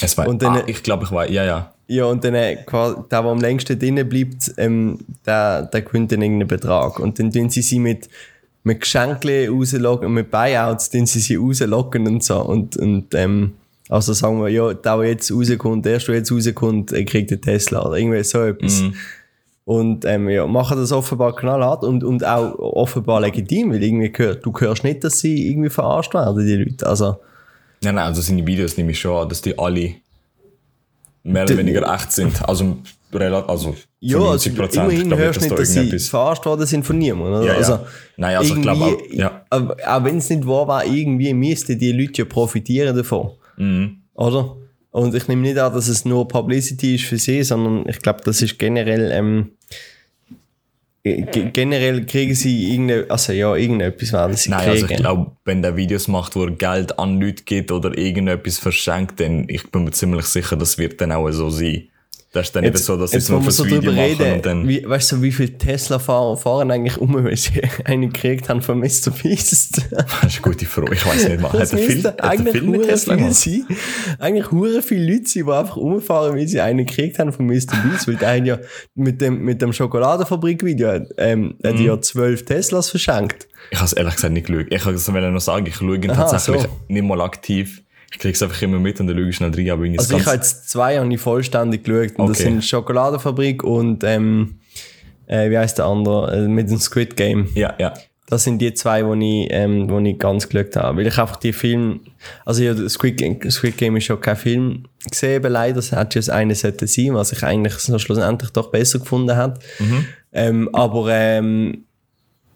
[0.00, 1.72] Es war, Und dann- ah, ich glaube, ich war, ja, ja.
[1.88, 6.22] Ja, und dann äh, der, der am längsten drinnen bleibt, ähm, der, der gewinnt dann
[6.22, 6.98] irgendeinen Betrag.
[6.98, 8.08] Und dann tun sie sie mit,
[8.64, 12.40] mit Geschenken rauslocken, mit Buyouts tun sie sie rauslocken und so.
[12.40, 13.52] Und, und ähm,
[13.90, 17.42] also sagen wir, ja, der, der jetzt rauskommt, der, der jetzt rauskommt, er kriegt einen
[17.42, 18.82] Tesla oder irgendwie so etwas.
[19.64, 24.44] Und ähm, ja, machen das offenbar knallhart und, und auch offenbar legitim, weil irgendwie gehört,
[24.44, 26.86] du hörst nicht, dass sie irgendwie verarscht werden, die Leute.
[26.86, 27.16] Also,
[27.84, 29.94] Nein, nein, also seine Videos nehme ich schon an, dass die alle
[31.24, 32.48] mehr oder Die- weniger echt sind.
[32.48, 32.76] Also,
[33.12, 34.92] relativ, also, Ja, also 90 Prozent.
[34.92, 37.42] immerhin hörst du nicht, dass sie verarscht worden sind von niemandem.
[37.42, 37.54] Ja, ja.
[37.54, 37.78] Also,
[38.16, 39.42] Nein, also ich glaube auch- ja.
[39.50, 43.30] aber- Auch wenn es nicht wahr war, irgendwie müssten die Leute ja profitieren davon.
[43.56, 43.98] Mhm.
[44.14, 44.56] Oder?
[44.92, 48.20] Und ich nehme nicht an, dass es nur Publicity ist für sie, sondern ich glaube,
[48.24, 49.52] das ist generell, ähm,
[51.02, 54.70] ge- generell kriegen sie irgende, also ja, irgendetwas werden sie Nein, kriegen.
[54.82, 58.58] also ich glaube, wenn der Videos macht, wo er Geld an Leute gibt oder irgendetwas
[58.58, 61.88] verschenkt, dann ich bin mir ziemlich sicher, das wird dann auch so sein.
[62.32, 64.46] Das ist dann nicht so, dass sie es jetzt, nur fürs so Video reden, und
[64.46, 64.66] dann...
[64.66, 68.78] wie, weißt du, wie viele Tesla-Fahrer fahren eigentlich um, weil sie einen gekriegt haben von
[68.78, 69.10] Mr.
[69.22, 69.82] Beast?
[69.90, 71.52] Das ist eine gute Frage, ich weiß nicht mal.
[71.52, 73.66] Hat er viel, hat eigentlich viel Tesla viel sein.
[74.18, 77.76] Eigentlich hure viele Leute sind, die einfach rumfahren, weil sie einen gekriegt haben von Mr.
[77.84, 78.58] Beast, weil der hat ja
[78.94, 81.84] mit dem, mit dem Schokoladenfabrik-Video, ähm, hat Mhm.
[81.84, 83.46] ja zwölf Teslas verschenkt.
[83.70, 84.66] Ich habe es ehrlich gesagt nicht geschaut.
[84.70, 86.68] Ich wollte es noch sagen, ich schaue ihn Aha, tatsächlich so.
[86.88, 87.82] nicht mal aktiv.
[88.12, 90.12] Ich kriege es einfach immer mit und dann schaue ich schnell rein, aber irgendwie Also
[90.16, 92.18] ich das habe jetzt zwei habe ich vollständig geschaut.
[92.18, 92.50] Und das Okay.
[92.50, 94.58] sind Schokoladenfabrik und, ähm,
[95.26, 97.48] äh, wie heißt der andere, äh, mit dem Squid Game.
[97.54, 97.94] Ja, ja.
[98.28, 100.98] Das sind die zwei, wo ich, ähm, wo ich ganz geschaut habe.
[100.98, 102.00] Weil ich einfach die Film,
[102.46, 105.78] also ja, Squid Game, Squid Game ist schon kein Film gesehen, eben leider.
[105.80, 109.58] Es hätte das eine sollte sein, was ich eigentlich so schlussendlich doch besser gefunden habe.
[110.32, 111.84] Ähm, aber, ähm,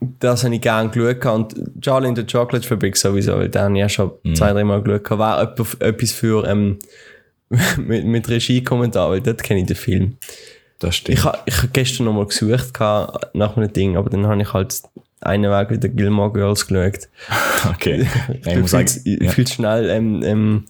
[0.01, 1.25] das habe ich gerne geschaut.
[1.27, 4.65] Und Charlie in the Chocolate Fabrik sowieso, weil den habe ich ja schon zwei, drei
[4.65, 5.19] Mal geschaut.
[5.19, 6.79] War etwa- etwas für, ähm,
[7.79, 10.17] mit, mit Regie-Kommentar, weil dort kenne ich den Film.
[10.79, 11.19] Das stimmt.
[11.19, 14.43] Ich habe ich hab gestern noch mal gesucht gehabt nach einem Ding, aber dann habe
[14.43, 14.83] ich halt
[15.23, 17.09] einen Weg wieder Gilmore Girls geschaut.
[17.71, 18.07] okay.
[18.35, 19.31] Ich Ich muss viel, sagen, ja.
[19.31, 20.65] viel schnell ähm, ähm,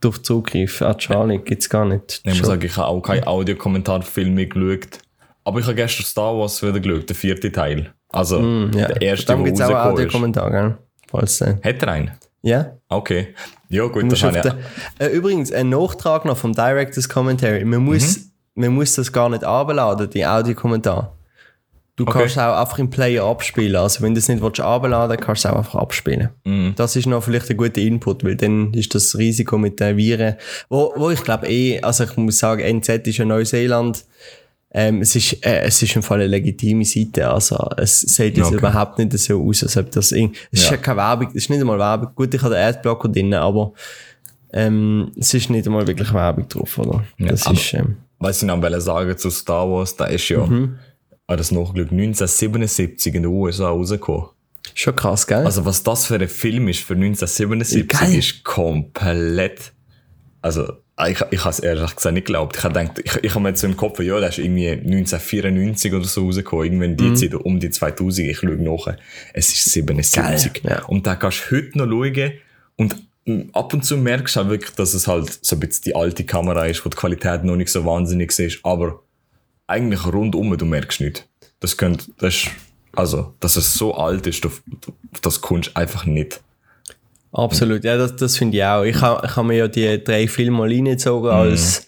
[0.00, 0.80] durch Zugriff.
[0.80, 2.22] Ah, Charlie gibt's gar nicht.
[2.24, 4.98] Ich muss sagen, ich habe auch keinen Audiokommentarfilm mehr geschaut.
[5.44, 7.92] Aber ich habe gestern Star Wars wieder geschaut, der vierte Teil.
[8.12, 8.88] Also, Mm, ja.
[8.88, 9.92] der erste, Dann der gibt's auch einen ist.
[9.92, 10.78] Audiokommentar, gell?
[11.10, 12.10] Falls, äh, Hat er einen?
[12.42, 12.72] ja?
[12.88, 13.34] Okay.
[13.68, 14.42] Ja, gut, das habe ich...
[14.42, 14.56] der,
[14.98, 17.64] äh, übrigens, ein Nachtrag noch vom Director's Commentary.
[17.64, 18.22] Man muss, Mhm.
[18.62, 21.16] man muss das gar nicht abladen, die Audiokommentar.
[21.96, 22.20] Du Okay.
[22.20, 23.76] kannst auch einfach im Player abspielen.
[23.76, 26.30] Also wenn du es nicht willst, abladen kannst du es auch einfach abspielen.
[26.44, 26.72] Mhm.
[26.76, 30.36] Das ist noch vielleicht ein guter Input, weil dann ist das Risiko mit den Viren,
[30.70, 34.04] wo, wo ich glaube eh, also ich muss sagen, NZ ist ja Neuseeland,
[34.74, 38.46] ähm, es ist, äh, es ist im Fall eine legitime Seite, also es sieht jetzt
[38.46, 38.56] Okay.
[38.56, 40.72] überhaupt nicht so aus, als ob das irgendwie, es ist Ja.
[40.72, 43.72] ja keine Werbung, es ist nicht einmal Werbung, gut, ich habe den Adblocker drin, aber
[44.52, 47.04] ähm, es ist nicht einmal wirklich Werbung drauf, oder?
[47.18, 50.44] Ja, das ist, ähm, Was ich noch wollte sagen zu Star Wars, da ist ja...
[50.46, 50.76] Mhm.
[51.28, 54.26] Ah, das nachgeschaut, 1977 in den USA rausgekommen.
[54.74, 55.44] schon krass, gell?
[55.46, 58.14] Also was das für ein Film ist für 1977 Geil.
[58.18, 59.72] ist komplett.
[60.42, 60.72] Also
[61.08, 62.56] ich, ich habe es ehrlich gesagt nicht geglaubt.
[62.56, 64.68] Ich habe gedacht, ich, ich habe mir jetzt so im Kopf, ja, das ist irgendwie
[64.70, 68.28] 1994 oder so rausgekommen, irgendwann die Zeit um die 2000.
[68.28, 68.96] Ich schaue nach.
[69.32, 70.22] Es ist 77.
[70.62, 70.84] Geil, ja.
[70.86, 72.32] Und da kannst du heute noch schauen
[72.76, 75.84] und mm, ab und zu merkst du auch wirklich, dass es halt so ein bisschen
[75.84, 79.02] die alte Kamera ist, wo die Qualität noch nicht so wahnsinnig ist, aber
[79.66, 81.28] eigentlich rundum, du merkst nicht.
[81.60, 82.48] Das könnte, das ist,
[82.94, 84.50] also, dass es so alt ist, du-
[85.22, 86.40] das kannst du einfach nicht.
[87.32, 88.82] Absolut, ja, das, das finde ich auch.
[88.82, 91.86] Ich habe ich hab mir ja die drei Filme mal reingezogen als,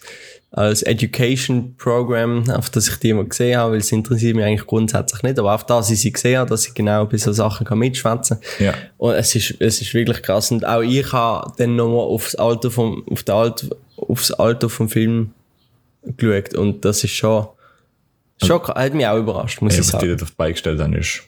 [0.51, 4.65] als Education Program, auf das ich die mal gesehen habe, weil es interessiert mich eigentlich
[4.65, 7.65] grundsätzlich nicht, aber auf das ich sie gesehen habe, dass ich genau bei so Sachen
[7.67, 8.73] kann mitschwätzen Ja.
[8.97, 10.49] Und es ist, es ist wirklich krass.
[10.49, 14.89] Und auch ich habe dann nochmal aufs Alter vom, auf der Alt, aufs Alter vom
[14.89, 15.31] Film
[16.17, 17.47] geschaut und das ist schon,
[18.43, 20.07] schon, hat mich auch überrascht, muss Ja, ich was die sagen.
[20.09, 21.21] dort auf die Beine gestellt haben, ist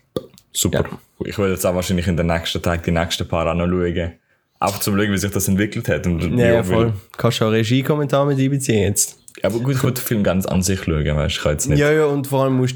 [0.57, 0.85] super.
[1.25, 4.13] Ich will jetzt auch wahrscheinlich in den nächsten Tagen die nächsten paar auch noch schauen.
[4.59, 6.05] Auch zum schauen, wie sich das entwickelt hat.
[6.07, 6.93] Und Ja, ja, voll.
[7.17, 9.17] Kannst du auch Regiekommentar mit einbeziehen jetzt.
[9.43, 11.79] Aber gut, ich will den Film ganz an sich schauen, weißt du, ich jetzt nicht.
[11.79, 12.75] Ja, ja, und vor allem musst,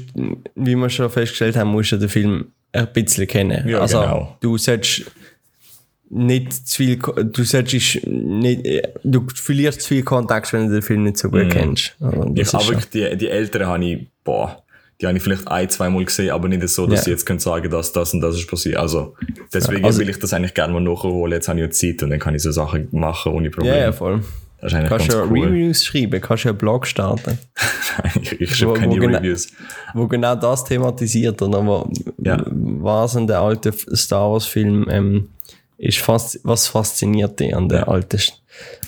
[0.54, 3.68] wie wir schon festgestellt haben, musst du den Film ein bisschen kennen.
[3.68, 4.36] Ja, also, genau.
[4.40, 5.10] du solltest
[6.08, 8.66] nicht zu viel, du solltest nicht,
[9.02, 11.96] du verlierst zu viel Kontext, wenn du den Film nicht so gut kennst.
[12.00, 14.61] Also, Ich, aber schon- wirklich, die, die Älteren habe ich, boah,
[15.02, 17.06] die habe ich vielleicht ein, zwei Mal gesehen, aber nicht so, dass Ja.
[17.08, 18.76] ich jetzt könnte sagen, dass das und das ist passiert.
[18.76, 19.14] Also,
[19.52, 21.32] deswegen also- will ich das eigentlich gerne mal nachholen.
[21.32, 23.78] Jetzt habe ich ja Zeit und dann kann ich so Sachen machen ohne ja, Probleme.
[23.80, 24.22] ja, voll.
[24.60, 25.48] Das ist eigentlich Kannst ganz du ja cool.
[25.48, 27.36] Reviews schreiben, kannst du ja einen Blog starten,
[28.22, 29.48] ich ich schreibe Wo- keine wo genau- Reviews.
[29.92, 31.66] wo genau das thematisiert, oder?
[31.66, 31.90] Wo,
[32.22, 32.44] Ja.
[32.46, 35.28] Was an der alten Star Wars Film, ähm,
[35.78, 37.88] ist fast, was fasziniert dich an der Ja.
[37.88, 38.20] alten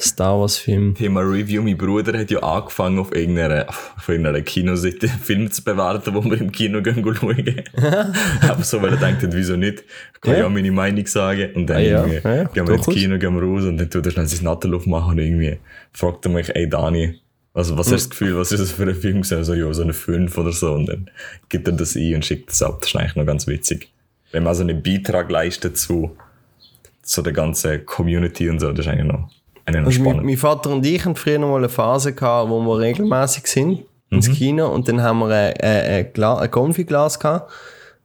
[0.00, 0.94] Star Wars Film?
[0.94, 1.62] Thema Review.
[1.62, 6.40] Mein Bruder hat ja angefangen, auf irgendeiner, auf irgendeiner Kinoseite Filme zu bewerten, wo wir
[6.40, 7.62] im Kino gehen schauen.
[8.48, 9.84] Aber so, weil er denkt, wieso nicht?
[10.14, 10.38] Ich kann Ja.
[10.40, 11.50] ja, meine Meinung sagen.
[11.54, 12.04] Und dann Ah, ja.
[12.06, 12.86] irgendwie Ja, gehen wir ins.
[12.86, 15.58] Kino, gehen wir raus und dann tut er schnell sein Natterluft machen und irgendwie
[15.92, 17.20] fragt er mich, ey Dani,
[17.56, 19.22] also, was hast du das Gefühl, was ist das für ein Film?
[19.22, 20.72] So, ja, so eine 5 oder so.
[20.72, 21.08] Und dann
[21.48, 22.78] gibt er das ein und schickt das ab.
[22.80, 23.92] Das ist eigentlich noch ganz witzig.
[24.32, 26.16] Wenn man also einen Beitrag leistet zu,
[27.02, 29.30] zu der ganzen Community und so, das ist eigentlich noch,
[29.72, 30.24] noch Also mein, spannend.
[30.26, 33.84] mein Vater und ich hatten früher noch mal eine Phase gehabt, wo wir regelmäßig sind
[34.10, 34.32] ins Mhm.
[34.34, 37.50] Kino und dann haben wir ein, ein, ein, ein Konfiglas gehabt.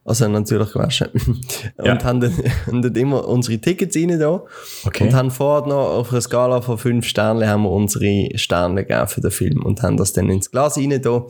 [0.06, 1.10] Also natürlich gewaschen.
[1.78, 2.04] Und Ja.
[2.04, 2.34] haben dann,
[2.66, 4.42] haben dann immer unsere Tickets rein da.
[4.86, 5.04] Okay.
[5.04, 9.08] Und haben vorher noch auf einer Skala von fünf Sternen haben wir unsere Sterne gegeben
[9.08, 11.26] für den Film und haben das dann ins Glas rein da.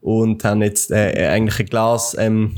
[0.00, 2.54] Und haben jetzt äh, eigentlich ein Glas, ähm,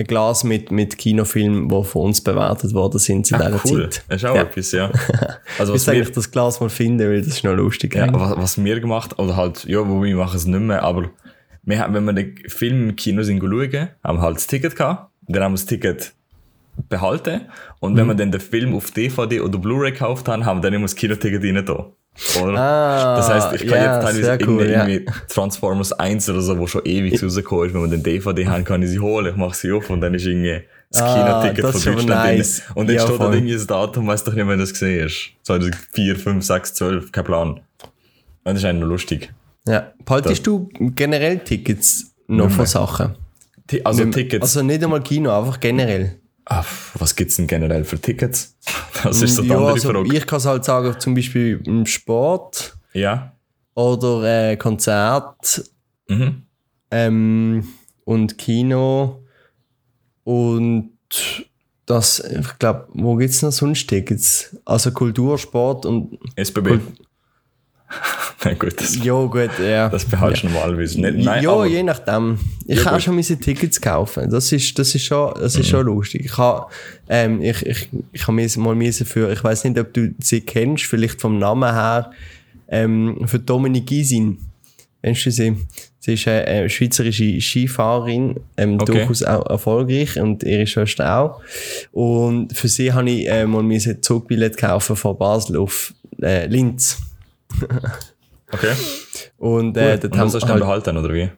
[0.00, 3.82] ein Glas mit, mit Kinofilmen, die von uns bewertet worden sind zu Ah, dieser cool.
[3.90, 4.04] Zeit.
[4.08, 4.42] Das ist auch Ja.
[4.42, 4.90] etwas, ja.
[5.58, 7.94] Also Ich was muss wir, das Glas mal finden, weil das ist noch lustig.
[7.94, 11.10] ja, was, was wir gemacht oder halt, ja, wo wir machen es nicht mehr, aber
[11.62, 14.74] wir haben, wenn wir den Film im Kino sind schauen, haben wir halt das Ticket
[14.74, 16.14] gehabt, dann haben wir das Ticket
[16.88, 17.42] behalten
[17.80, 17.96] und Mhm.
[17.98, 20.84] wenn wir dann den Film auf DVD oder Blu-ray gekauft haben, haben wir dann immer
[20.84, 21.86] das Kinoticket rein da.
[22.42, 22.58] Oder?
[22.58, 25.12] Ah, das heißt, ich kann ja, jetzt teilweise cool, irgendwie, ja.
[25.28, 28.82] Transformers 1 oder so, wo schon ewig rausgekommen ist, wenn wir den DVD haben, kann
[28.82, 31.72] ich sie holen, ich mache sie auf und dann ist irgendwie das Ah, Kinoticket von
[31.72, 32.36] Deutschland drin.
[32.36, 32.62] nice.
[32.74, 35.04] Und dann Ja, steht da irgendwie das Datum, weißt doch nicht, wenn du das gesehen
[35.04, 35.30] hast.
[35.44, 37.60] 2004, 5, 6, 12, kein Plan.
[38.44, 39.32] Das ist eigentlich lustig.
[39.66, 39.92] Ja.
[40.04, 42.66] Behaltest du generell Tickets noch von.
[42.66, 43.14] Sachen?
[43.84, 44.42] Also Tickets.
[44.42, 46.16] Also nicht einmal Kino, einfach generell.
[46.46, 48.56] Ah, was gibt's denn generell für Tickets?
[49.02, 50.14] Das ist so ja, andere also Frage.
[50.16, 53.32] ich kann es halt sagen, zum Beispiel im Sport Ja.
[53.74, 55.64] oder äh, Konzert
[56.08, 56.42] Mhm.
[56.90, 57.68] ähm,
[58.04, 59.22] und Kino
[60.24, 60.90] und
[61.86, 64.56] das, ich glaube, wo gibt's noch sonst Tickets?
[64.64, 66.80] Also Kultur, Sport und SBB.
[68.44, 69.88] Na gut, das, ja gut, ja.
[69.90, 71.24] das behaltest du normalerweise nicht.
[71.24, 72.38] Nein, ja, aber, je nachdem.
[72.66, 73.02] Ich Ja, kann gut.
[73.02, 74.30] schon meine Tickets kaufen.
[74.30, 76.24] Das ist, das ist schon, das ist schon lustig.
[76.24, 76.66] Ich habe,
[77.08, 80.84] ähm, ich, ich, ich mir mal müssen für, ich weiß nicht, ob du sie kennst,
[80.84, 82.12] vielleicht vom Namen her,
[82.68, 84.38] ähm, für Dominik Gysin.
[85.02, 85.56] Kennst du sie?
[85.98, 88.92] Sie ist eine, eine schweizerische Skifahrerin, ähm, Okay.
[88.92, 91.40] durchaus auch erfolgreich und ihre Schwester auch.
[91.92, 96.98] Und für sie habe ich äh, mal müssen Zugbillett kaufen von Basel auf äh, Linz.
[98.52, 98.72] okay.
[99.38, 101.28] Und, äh, dort Und haben hast du dann halt- behalten, oder wie?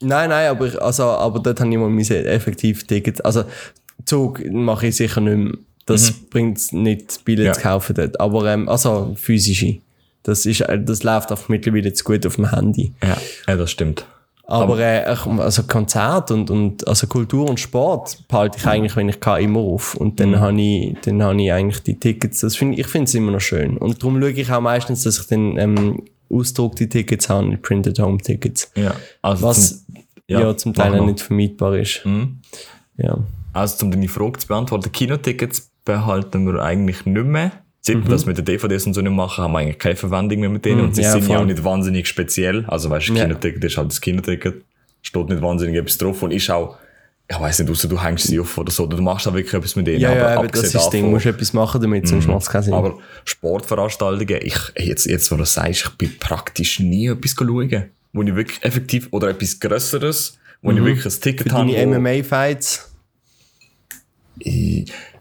[0.00, 3.20] Nein, nein, aber, ich- also, aber dort habe ich mal müssen effektiv Tickets.
[3.20, 3.44] Also,
[4.04, 5.52] Zug mache ich sicher nicht mehr.
[5.86, 7.46] Das bringt nicht, Billett Mhm.
[7.46, 7.52] Ja.
[7.54, 8.20] zu kaufen dort.
[8.20, 9.78] Aber, ähm, also, physische.
[10.22, 12.92] Das ist, äh, das läuft auch mittlerweile zu gut auf dem Handy.
[13.02, 13.16] Ja,
[13.48, 14.04] ja das stimmt.
[14.44, 19.08] Aber, äh, ich- also Konzert und, und, also Kultur und Sport behalte ich eigentlich, wenn
[19.08, 19.94] ich kann, immer auf.
[19.94, 20.16] Und Mhm.
[20.32, 22.40] dann habe ich, dann habe ich eigentlich die Tickets.
[22.40, 23.76] Das find, ich finde es immer noch schön.
[23.78, 28.18] Und darum schaue ich auch meistens, dass ich dann, ähm, ausgedruckte Tickets habe, Printed Home
[28.18, 28.70] Tickets.
[28.76, 28.94] Ja.
[29.22, 29.96] Also Was, zum,
[30.28, 32.04] ja, zum Teil auch nicht vermeidbar ist.
[32.04, 32.38] Mhm.
[32.96, 33.18] Ja.
[33.52, 37.52] Also, um deine Frage zu beantworten, Kinotickets behalten wir eigentlich nicht mehr.
[37.80, 40.40] Seit wir das mit den DVDs und so nicht machen, haben wir eigentlich keine Verwendung
[40.40, 40.80] mehr mit denen.
[40.82, 41.04] und sie Mhm.
[41.04, 41.36] ja, sind ja voll.
[41.38, 42.64] auch nicht wahnsinnig speziell.
[42.66, 43.24] Also, weißt du, Ja.
[43.24, 44.62] Kinoticket ist halt das Kinoticket.
[45.00, 46.76] Steht nicht wahnsinnig etwas drauf und ist auch,
[47.30, 49.52] ich weiß nicht, außer du hängst sie auf oder so, oder du machst auch wirklich
[49.52, 50.00] etwas mit denen.
[50.00, 51.04] Ja, aber ja, aber das ist das Ding.
[51.04, 52.72] Du musst etwas machen damit, sonst macht es keinen Sinn.
[52.74, 57.90] Aber Sportveranstaltungen, ich, jetzt, jetzt, wo du sagst, ich bin praktisch nie etwas schauen.
[58.14, 61.50] Wo ich wirklich effektiv, oder etwas Grösseres, wo ich wirklich ein Ticket Mhm.
[61.50, 61.72] Für habe.
[61.72, 62.90] deine wo- MMA-Fights.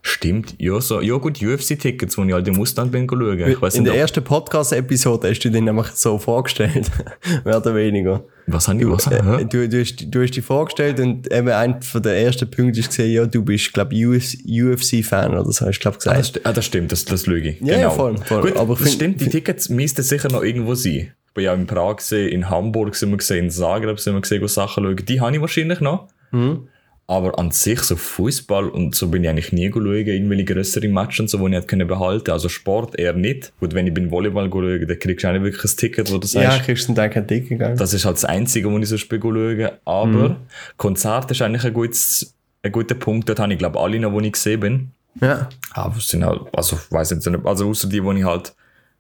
[0.02, 3.40] Stimmt, ja, so, ja gut, UFC-Tickets, die ich halt im Ausland bin schauen.
[3.40, 6.90] Ich weiss In nicht, der ersten Podcast-Episode hast du dich nämlich so vorgestellt.
[7.46, 8.24] Mehr oder weniger.
[8.48, 11.82] was habe ich, was Äh, du, du, hast, du hast dich vorgestellt und eben einer
[11.82, 15.80] von der ersten Punkte ist gesehen, ja, du bist, glaube ich, UFC-Fan oder so, hast
[15.80, 16.46] du, glaube ich, Ah, das, gesagt.
[16.46, 17.62] ah, das stimmt, das, das lüge ich.
[17.62, 17.90] Ja, ja, genau.
[17.92, 18.42] voll, voll.
[18.42, 21.12] Gut, Aber das stimmt, die Tickets müssten sicher noch irgendwo sein.
[21.36, 24.42] Ich ja in Prag gesehen, in Hamburg sind wir gesehen, in Zagreb sind wir gesehen,
[24.42, 24.96] wo Sachen schauen.
[25.06, 26.08] Die habe ich wahrscheinlich noch.
[26.32, 26.68] Mhm.
[27.10, 31.20] Aber an sich, so Fußball und so bin ich eigentlich nie schauen, irgendwelche größeren Matches
[31.22, 33.54] und so, die ich nicht können behalten Also Sport eher nicht.
[33.62, 36.18] Gut, wenn ich beim Volleyball schaue, dann kriegst du auch nicht wirklich ein Ticket, wo
[36.18, 37.76] du sagst, Ja, kriegst du dann kein Ticket, gell?
[37.78, 39.80] das ist halt das Einzige, wo ich so spiele schaue.
[39.86, 40.36] Aber
[40.76, 43.30] Konzert ist eigentlich ein, gutes, ein guter Punkt.
[43.30, 44.92] Dort habe ich, glaube alle noch, wo ich gesehen bin.
[45.22, 45.48] Ja.
[45.72, 48.54] Aber es sind halt, also, ich jetzt nicht, also außer die, die ich halt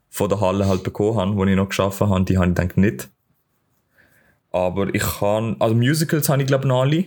[0.09, 2.79] von der Halle halt bekommen habe, die ich noch geschaffen habe, die habe ich denke
[2.79, 3.09] nicht.
[4.53, 7.03] Aber ich kann, also Musicals habe ich glaube noch alle.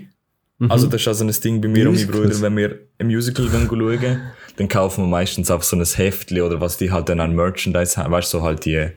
[0.68, 2.20] Also das ist also ein Ding bei mir und meinem Musicals?
[2.20, 4.20] Bruder, wenn wir ein Musical schauen,
[4.56, 7.96] dann kaufen wir meistens auf so ein Heftli oder was die halt dann an Merchandise
[7.96, 8.88] haben, weißt du, so halt die,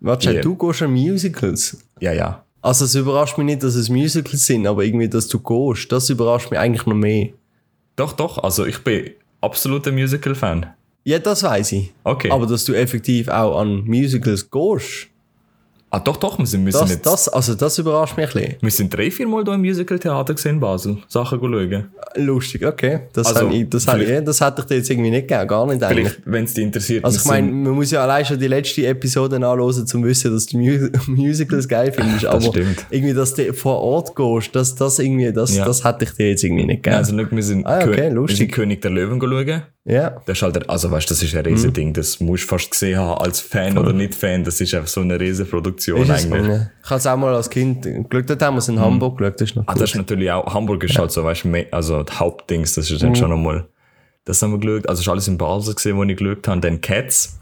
[0.00, 1.78] Warte, du gehst an Musicals.
[2.00, 2.44] ja, ja.
[2.62, 6.10] Also es überrascht mich nicht, dass es Musicals sind, aber irgendwie, dass du gehst, das
[6.10, 7.30] überrascht mich eigentlich noch mehr.
[7.96, 10.66] Doch, doch, also ich bin absoluter Musical-Fan.
[11.04, 11.92] Ja, das weiß ich.
[12.04, 12.30] Okay.
[12.30, 15.08] Aber dass du effektiv auch an Musicals gehst,
[15.92, 18.56] Ah, doch, doch, wir sind, sind das, jetzt, das, also das überrascht mich ein bisschen.
[18.60, 21.88] wir sind drei, vier Mal hier im Musical-Theater gesehen in Basel, Sachen schauen.
[22.14, 23.00] Lustig, okay.
[23.12, 25.66] Das, Also, ich, das, ich, vielleicht- das hätte ich dir jetzt irgendwie nicht gegeben, gar
[25.66, 26.08] nicht eigentlich.
[26.10, 27.04] Vielleicht, wenn es dich interessiert.
[27.04, 30.32] Also ich meine, man muss ja allein schon die letzte Episode anhören, um zu wissen,
[30.32, 32.24] dass du Mu Musicals geil findest.
[32.26, 32.86] Aber stimmt.
[32.90, 35.64] irgendwie, dass du vor Ort gehst, das, das irgendwie, das, Ja.
[35.64, 36.96] das hätte ich dir jetzt irgendwie nicht gegeben.
[36.98, 38.38] Also nicht, wir sind, Ah, okay, lustig.
[38.38, 39.62] wir sind König der Löwen schauen.
[39.90, 40.10] Ja.
[40.26, 42.98] Das ist halt, also weißt, das ist ein riesen Ding, das musst du fast gesehen
[42.98, 46.24] haben, als Fan oder nicht Fan, das ist einfach so eine riesen Produktion Ist es,
[46.26, 46.46] eigentlich.
[46.48, 46.70] ja.
[46.84, 49.50] Ich habe es auch mal als Kind geschaut, haben wir es in Hamburg geschaut, das
[49.50, 49.80] ist noch Ah, cool.
[49.80, 53.02] das ist natürlich auch, Hamburg ist halt so, weißt du, also das Hauptdings, das ist
[53.02, 53.66] dann schon nochmal,
[54.24, 56.80] das haben wir geschaut, also ist alles in Basel gesehen, wo ich geschaut habe, dann
[56.80, 57.38] Cats.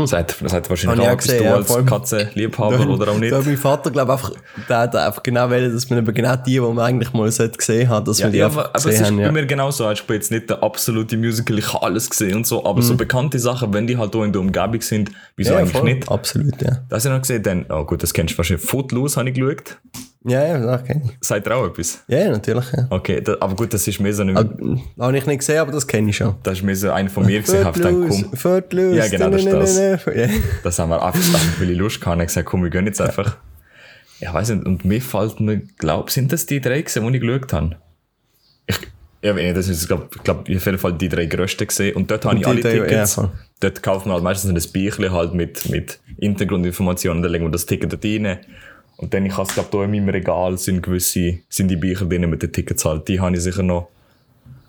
[0.00, 1.84] Das hat, das hat wahrscheinlich auch gesehen, du ja, als voll.
[1.84, 3.32] Katzenliebhaber oder auch nicht.
[3.32, 4.32] Da hat mein Vater, glaube ich, einfach,
[4.68, 7.88] der hat einfach genau wollen, dass man eben genau die, die man eigentlich mal gesehen
[7.88, 9.16] hat, dass Ja, wir die ja, einfach aber, aber es gesehen ist haben.
[9.18, 9.32] bei Ja.
[9.32, 9.90] mir genauso.
[9.90, 12.82] Ich bin jetzt nicht der absolute Musical, ich habe alles gesehen und so, aber Mhm.
[12.82, 15.84] so bekannte Sachen, wenn die halt da in der Umgebung sind, wieso Ja, eigentlich voll.
[15.84, 16.08] nicht?
[16.08, 16.78] Absolut, ja.
[16.88, 18.66] Das habe ich noch gesehen, dann, oh gut, das kennst du wahrscheinlich.
[18.66, 19.76] Footloose habe ich geschaut.
[20.24, 21.10] Ja, ja, das kenne ich.
[21.20, 22.04] Seid ihr auch etwas?
[22.06, 22.86] Ja, ja, natürlich, ja.
[22.90, 25.86] Okay, da, aber gut, das ist mehr so, eine, Habe ich nicht gesehen, aber das
[25.86, 26.36] kenne ich schon.
[26.44, 27.60] das ist mehr so einer von mir gewesen.
[27.60, 28.96] Ich hab gedacht, Footloose, komm, Footloose.
[28.96, 30.04] Ja, genau, das ist das.
[30.14, 30.28] Ja.
[30.62, 32.20] das haben wir einfach weil ich Lust hatte.
[32.20, 33.36] Hab gesagt, komm, wir gehen jetzt einfach.
[34.20, 37.22] Ich weiß nicht, und mir fällt mir, glaub, sind das die drei gewesen, die ich
[37.22, 37.76] geschaut habe?
[38.66, 38.78] Ich,
[39.22, 41.96] ja, wenn ich das ist, glaub, ich glaube, auf jeden Fall die drei grössten gesehen.
[41.96, 43.14] Und dort habe ich alle ja, Tickets.
[43.14, 43.30] voll.
[43.58, 47.66] dort kauft man halt meistens ein Bierchen halt mit, mit Hintergrundinformationen, dann legen wir das
[47.66, 48.38] Ticket dort rein.
[48.96, 52.04] Und dann, ich habe es, glaube da in meinem Regal sind gewisse, sind die Bücher
[52.06, 53.08] drin mit den Tickets halt.
[53.08, 53.88] Die habe ich sicher noch.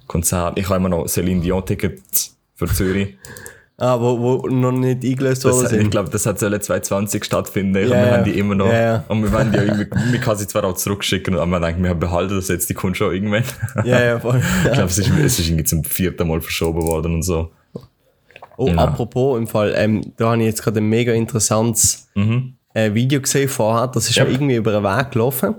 [0.07, 0.57] Konzert.
[0.59, 3.15] Ich habe immer noch Celine Dion Tickets für Zürich.
[3.75, 5.89] Ah, wo, wo noch nicht eingelöst worden Das, ich sind.
[5.89, 7.75] glaube, das hat sollen 2020 stattfinden.
[7.75, 8.71] Ja, und wir haben die immer noch.
[8.71, 9.03] Ja.
[9.07, 11.95] Und wir wollen die irgendwie, wir können sie zwar auch zurückschicken, aber man denkt, wir
[11.95, 13.43] behalten das jetzt, die kommt schon irgendwann.
[13.83, 14.39] Ja, ja, voll.
[14.63, 17.49] ich glaube, es ist, es ist irgendwie zum vierten Mal verschoben worden und so.
[18.57, 18.75] Oh, Ja.
[18.75, 22.07] apropos, im Fall, ähm, da habe ich jetzt gerade ein mega interessantes
[22.73, 23.87] äh, Video gesehen vorher.
[23.87, 24.25] Das ist Ja.
[24.25, 25.55] mir irgendwie über den Weg gelaufen.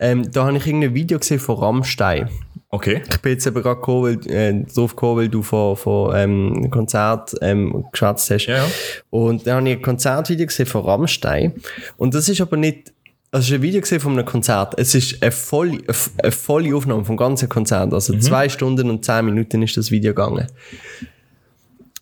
[0.00, 2.28] Ähm, da habe ich irgendein Video gesehen von Rammstein.
[2.70, 3.02] Okay.
[3.10, 6.70] Ich bin jetzt eben gerade gekommen, weil, äh, drauf gekommen, weil du von, von ähm,
[6.70, 8.46] Konzert ähm, geschwätzt hast.
[8.46, 8.64] Ja, ja.
[9.10, 11.54] Und dann habe ich ein Konzertvideo gesehen von Rammstein.
[11.96, 12.92] Und das ist aber nicht,
[13.30, 14.74] also es ist ein Video gesehen von einem Konzert.
[14.78, 15.78] Es ist eine volle,
[16.22, 17.92] eine volle Aufnahme vom ganzen Konzert.
[17.92, 20.46] Also zwei Stunden und zehn Minuten ist das Video gegangen.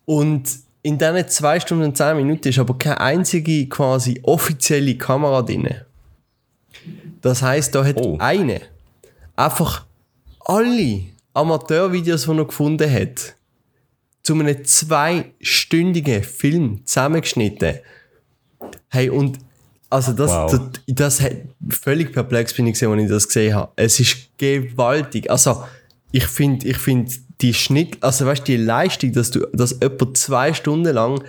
[0.05, 0.49] Und
[0.87, 5.69] in diesen zwei Stunden und zehn Minuten ist aber keine einzige quasi offizielle Kamera drin.
[7.23, 8.17] Das heißt, da hat Oh.
[8.21, 8.61] eine
[9.35, 9.85] einfach
[10.45, 11.01] alle
[11.35, 13.35] Amateurvideos, die er gefunden hat,
[14.23, 17.81] zu einem zweistündigen Film zusammengeschnitten.
[18.89, 19.41] Hey, und
[19.91, 20.51] also das, Wow.
[20.53, 21.33] das, das hat
[21.69, 23.73] völlig perplex bin ich gesehen, als ich das gesehen habe.
[23.75, 25.31] Es ist gewaltig.
[25.31, 25.65] Also,
[26.13, 30.13] ich finde, ich finde die Schnitt, also weißt du, die Leistung, dass du, dass etwa
[30.15, 31.23] zwei Stunden lang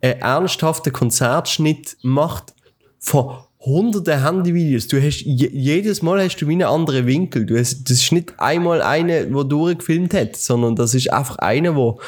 [0.00, 2.54] einen ernsthaften Konzertschnitt macht
[2.98, 4.88] von hunderten Handyvideos.
[4.88, 7.44] Du hast, je, jedes Mal hast du einen anderen Winkel.
[7.44, 11.76] Du hast, das ist nicht einmal einer, der durchgefilmt hat, sondern das ist einfach einer,
[11.76, 12.00] wo,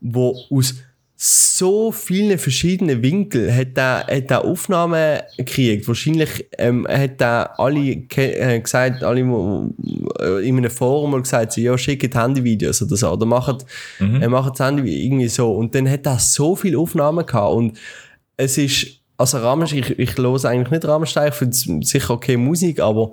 [0.00, 0.74] wo aus
[1.22, 5.86] so vielen verschiedenen Winkeln hat er, hat er Aufnahmen gekriegt.
[5.86, 11.60] Wahrscheinlich ähm, hat er alle äh, gesagt, alle äh, in einem Forum mal gesagt, so,
[11.60, 13.66] ja, schickt Handyvideos oder so, oder macht,
[14.00, 15.52] äh, macht das Handy irgendwie so.
[15.52, 17.78] Und dann hat er so viele Aufnahmen gehabt und
[18.38, 18.86] es ist,
[19.18, 23.12] also Rammstein, ich, ich höre eigentlich nicht Rammstein, ich finde sicher okay Musik, aber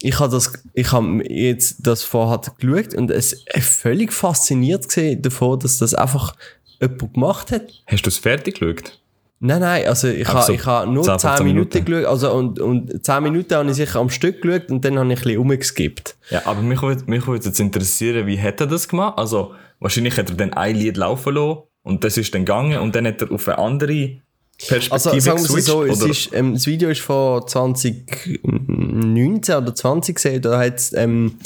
[0.00, 5.20] ich habe das, ich habe jetzt das vorher geschaut und es äh, völlig fasziniert gesehen
[5.20, 6.36] davon, dass das einfach
[6.80, 7.82] jemand gemacht hat.
[7.86, 8.98] Hast du es fertig geschaut?
[9.40, 11.84] Nein, nein, also ich habe so, ich ha nur 10, 10, 15 Minuten, Minuten.
[11.84, 15.12] geschaut, also und, und 10 Minuten habe ich sicher am Stück geschaut und dann habe
[15.12, 16.16] ich ein bisschen umgeskippt.
[16.30, 19.18] Ja, aber mich würde mich würde jetzt interessieren, wie hat er das gemacht?
[19.18, 22.94] Also, wahrscheinlich hat er dann ein Lied laufen lassen und das ist dann gegangen und
[22.94, 24.12] dann hat er auf eine andere
[24.56, 26.10] Perspektive Also sagen wir es so, es oder?
[26.10, 31.38] ist, ähm, das Video ist von 2019 oder 20 gesehen, da hat ähm,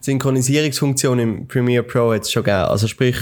[0.00, 2.64] Synchronisierungsfunktion im Premiere Pro es schon gegeben.
[2.64, 3.16] Also sprich,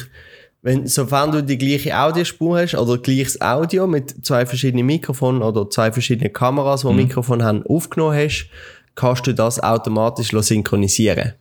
[0.63, 5.69] wenn, sofern du die gleiche Audiospur hast oder gleiches Audio mit zwei verschiedenen Mikrofonen oder
[5.71, 6.97] zwei verschiedenen Kameras, die mhm.
[6.97, 8.49] Mikrofon haben, aufgenommen hast,
[8.95, 11.33] kannst du das automatisch synchronisieren.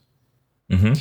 [0.69, 0.93] Mhm.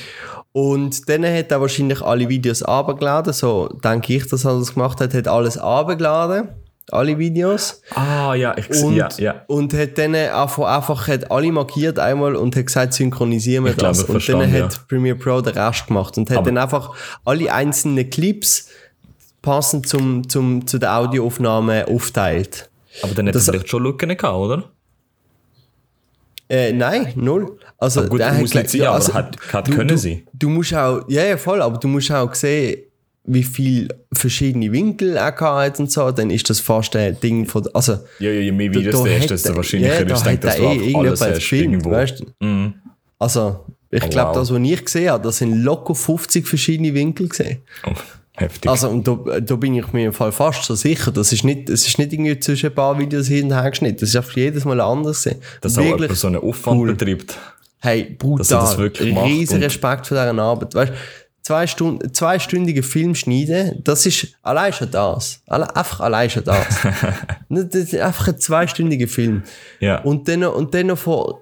[0.53, 5.01] Und dann hat er wahrscheinlich alle Videos abgeladen, so denke ich, dass er das gemacht
[5.01, 6.49] hat, hat alles abgeladen
[6.93, 7.83] alle Videos.
[7.95, 9.43] Ah, ja, ich sehe, ja, ja.
[9.47, 14.07] Und hat dann einfach, einfach hat alle markiert einmal und hat gesagt, synchronisieren wir das.
[14.07, 17.53] Glaube, und dann hat Premiere Pro den Rest gemacht und hat Aber dann einfach alle
[17.53, 18.69] einzelnen Clips
[19.43, 22.69] passend zum, zum, zu der Audioaufnahme aufteilt.
[23.03, 24.65] Aber dann hat er vielleicht schon Lücken gehabt, oder?
[26.49, 27.59] Äh, nein, null.
[27.77, 30.27] Also, aber gut, muss nicht sein, ja, also, aber hat, hat du, können du, sie.
[30.33, 32.88] Du musst auch, ja, ja, voll, aber du musst auch sehen,
[33.31, 37.69] wie viel verschiedene Winkel er hat und so, dann ist das fast ein Ding von,
[37.75, 37.93] also...
[38.19, 40.95] Ja, ja, je mehr Videos du hast, desto wahrscheinlicher ja, ist, da dass du eh
[40.95, 41.91] alles hast gefilmt, irgendwo.
[41.91, 42.47] Weißt du?
[42.47, 42.75] Mhm.
[43.19, 44.37] Also, ich Oh, glaube, wow.
[44.39, 47.59] das, was ich gesehen habe, das sind locker 50 verschiedene Winkel gesehen.
[47.87, 47.93] Oh,
[48.37, 48.71] heftig.
[48.71, 51.69] Also, und da, da bin ich mir im Fall fast so sicher, das ist nicht,
[51.69, 54.37] es ist nicht irgendwie zwischen ein paar Videos hin und her geschnitten, das ist einfach
[54.37, 55.41] jedes Mal anders gesehen.
[55.61, 57.37] dass auch jemand so einen Aufwand betreibt.
[57.81, 58.79] Hey, Dass er das brutal.
[58.79, 60.75] wirklich macht Riesen Respekt für deren Arbeit.
[60.75, 60.93] Weißt,
[61.49, 65.41] zwei Stunden, zweistündige Film schneiden, das ist allein schon das.
[65.47, 66.67] Alle, einfach allein schon das.
[67.49, 69.45] Nicht- das ist einfach ein zweistündiger Film.
[69.81, 70.03] Ja.
[70.03, 71.37] Und dann, noch- und dann noch von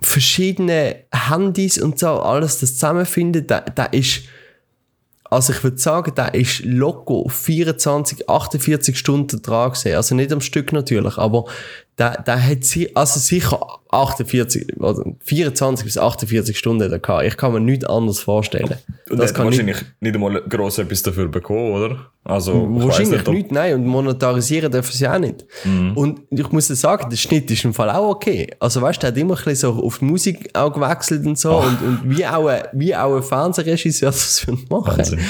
[0.00, 4.22] verschiedenen Handys und so alles das zusammenfinden, da, da ist,
[5.24, 9.94] also ich würde sagen, da ist locker 24, 48 Stunden dran gewesen.
[9.94, 11.44] Also nicht am Stück natürlich, aber
[11.98, 13.58] da, da hat sie, also sicher
[13.90, 17.24] 48, also 24 bis 48 Stunden da gehabt.
[17.24, 18.76] Ich kann mir nichts anderes vorstellen.
[19.10, 22.10] Und das hat kann wahrscheinlich nicht einmal gross etwas dafür bekommen, oder?
[22.22, 23.74] Also, Wahrscheinlich nicht, nicht, nein.
[23.74, 25.46] Und monetarisieren dürfen sie auch nicht.
[25.64, 25.96] Mhm.
[25.96, 28.54] Und ich muss dir sagen, der Schnitt ist im Fall auch okay.
[28.60, 31.38] Also weißt du, der hat immer ein bisschen so auf die Musik auch gewechselt und
[31.38, 31.56] so.
[31.56, 34.98] Und, und wie, auch ein, wie auch ein Fernsehregisseur das machen.
[34.98, 35.20] Wahnsinn.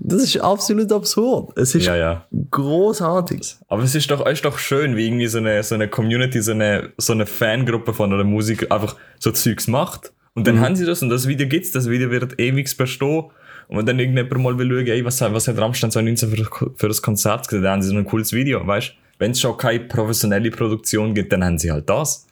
[0.00, 1.58] Das ist absolut absurd.
[1.58, 2.26] Es ist Ja, ja.
[2.50, 3.56] großartig.
[3.68, 6.40] Aber es ist doch, es ist doch schön, wie irgendwie so eine, so eine Community,
[6.40, 10.12] so eine, so eine Fangruppe von einer Musik einfach so Zeugs macht.
[10.34, 10.44] Und Mhm.
[10.46, 13.24] dann haben sie das und das Video gibt's, das Video wird ewig bestehen.
[13.68, 16.88] Und wenn dann irgendjemand mal will schauen, ey, was, was hat Rammstein 2019 für, für
[16.88, 19.80] das Konzert gesehen, dann haben sie so ein cooles Video, weißt Wenn es schon keine
[19.80, 22.26] professionelle Produktion gibt, dann haben sie halt das.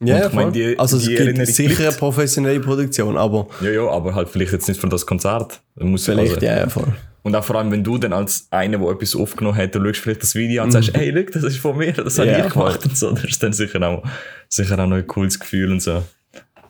[0.00, 0.52] Ja, ja, voll.
[0.52, 4.52] die- also die es gibt sicher eine professionelle Produktion, aber Ja, ja, aber halt vielleicht
[4.52, 5.60] jetzt nicht für das Konzert.
[5.74, 6.92] Muss vielleicht also, ja, ja voll.
[7.28, 10.00] Und auch vor allem, wenn du dann als einer, der etwas aufgenommen hat, du schaust
[10.00, 12.36] vielleicht das Video an und sagst, hey, look, das ist von mir, das habe Mhm.
[12.38, 13.10] Ja, ich gemacht und so.
[13.12, 14.02] Das ist dann sicher auch,
[14.48, 16.02] sicher auch noch ein cooles Gefühl und so.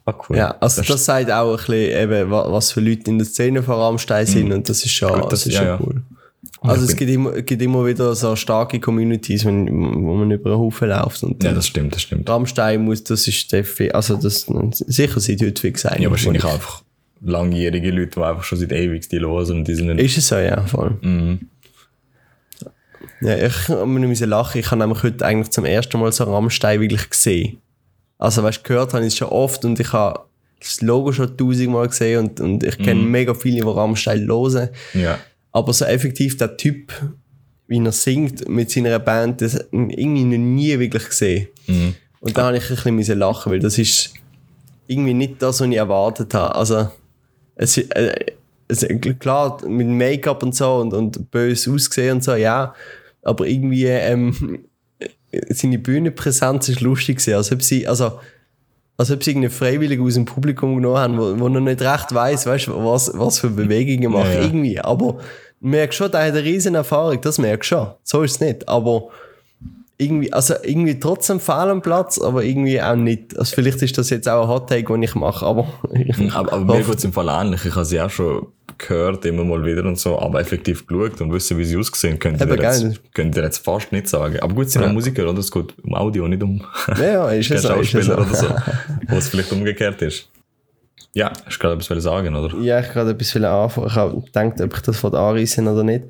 [0.05, 0.37] Ah, cool.
[0.37, 3.63] Ja, also das, sagt auch ein bisschen eben, wa- was für Leute in der Szene
[3.63, 5.79] von Rammstein sind und das ist schon, Gut, das das- ist ja, schon ja.
[5.81, 6.03] cool.
[6.63, 10.51] Also ich es gibt immer, gibt immer wieder so starke Communities, wenn, wo man über
[10.51, 12.29] einen Haufen läuft und Ja, das stimmt, das stimmt.
[12.29, 14.47] Rammstein muss, das ist definitiv, also das,
[14.87, 16.01] sicher seit heute fix sein.
[16.01, 16.83] Ja, wahrscheinlich einfach
[17.21, 20.05] langjährige Leute, die einfach schon seit ewig die hören und die sind nicht...
[20.05, 20.97] Ist es so, ja, voll.
[21.01, 21.49] Mhm.
[23.21, 27.11] Ja, ich muss lachen, ich habe nämlich heute eigentlich zum ersten Mal so Rammstein wirklich
[27.11, 27.59] gesehen.
[28.19, 30.21] Also weißt, gehört habe ich es schon oft und ich habe
[30.61, 34.71] das Logo schon tausendmal gesehen und, und ich kenne mega viele, die Rammstein hören.
[34.95, 35.19] Ja.
[35.53, 36.93] Aber so effektiv der Typ,
[37.67, 41.49] wie er singt mit seiner Band, das irgendwie noch nie wirklich gesehen.
[41.67, 41.95] Mhm.
[42.21, 44.15] Und da habe ich ein bisschen lachen, weil das ist
[44.89, 46.55] irgendwie nicht das, was ich erwartet habe.
[46.55, 46.91] Also,
[47.59, 48.15] es, ist- äh,
[48.69, 48.87] es,
[49.19, 52.75] klar, mit Make-up und so und, und böse ausgesehen und so, ja.
[53.23, 54.61] Aber irgendwie, ähm,
[55.51, 57.35] seine Bühnenpräsenz ist lustig gewesen.
[57.35, 58.19] Als ob sie, also,
[58.97, 62.15] als ob sie irgendwie freiwillig aus dem Publikum genommen haben, wo, wo noch nicht recht
[62.15, 64.29] weißt du, was, was für Bewegungen macht.
[64.33, 64.43] Ja, ja.
[64.47, 64.81] Irgendwie.
[64.81, 65.19] Aber
[65.61, 67.89] merkst schon, der hat eine riesen Erfahrung, das merkst du schon.
[68.03, 68.69] So ist es nicht.
[68.69, 69.09] Aber
[70.01, 73.37] irgendwie, also irgendwie trotzdem fehl am Platz, aber irgendwie auch nicht.
[73.37, 75.67] Also vielleicht ist das jetzt auch ein Hot Take, den ich mache, aber.
[76.35, 77.65] Aber, aber mir geht's im Fall ähnlich.
[77.65, 78.47] Ich habe sie auch schon
[78.79, 82.41] gehört, immer mal wieder und so, aber effektiv geschaut und wissen, wie sie aussehen, könnt
[82.41, 84.39] ihr, jetzt, könnt ihr jetzt fast nicht sagen.
[84.39, 84.89] Aber gut, sie sind Ja.
[84.89, 85.41] auch Musiker, oder?
[85.41, 86.65] Es geht um Audio, nicht um
[86.97, 87.73] ja, ja, ist es so.
[87.75, 88.47] Ist es Schauspieler oder so.
[89.09, 90.29] Wo es vielleicht umgekehrt ist.
[91.13, 92.57] Ja, hast du gerade etwas sagen, oder?
[92.59, 93.87] Ja, ich gerade etwas anfangen.
[93.89, 96.05] Ich habe gedacht, ob ich das von anreißen oder nicht.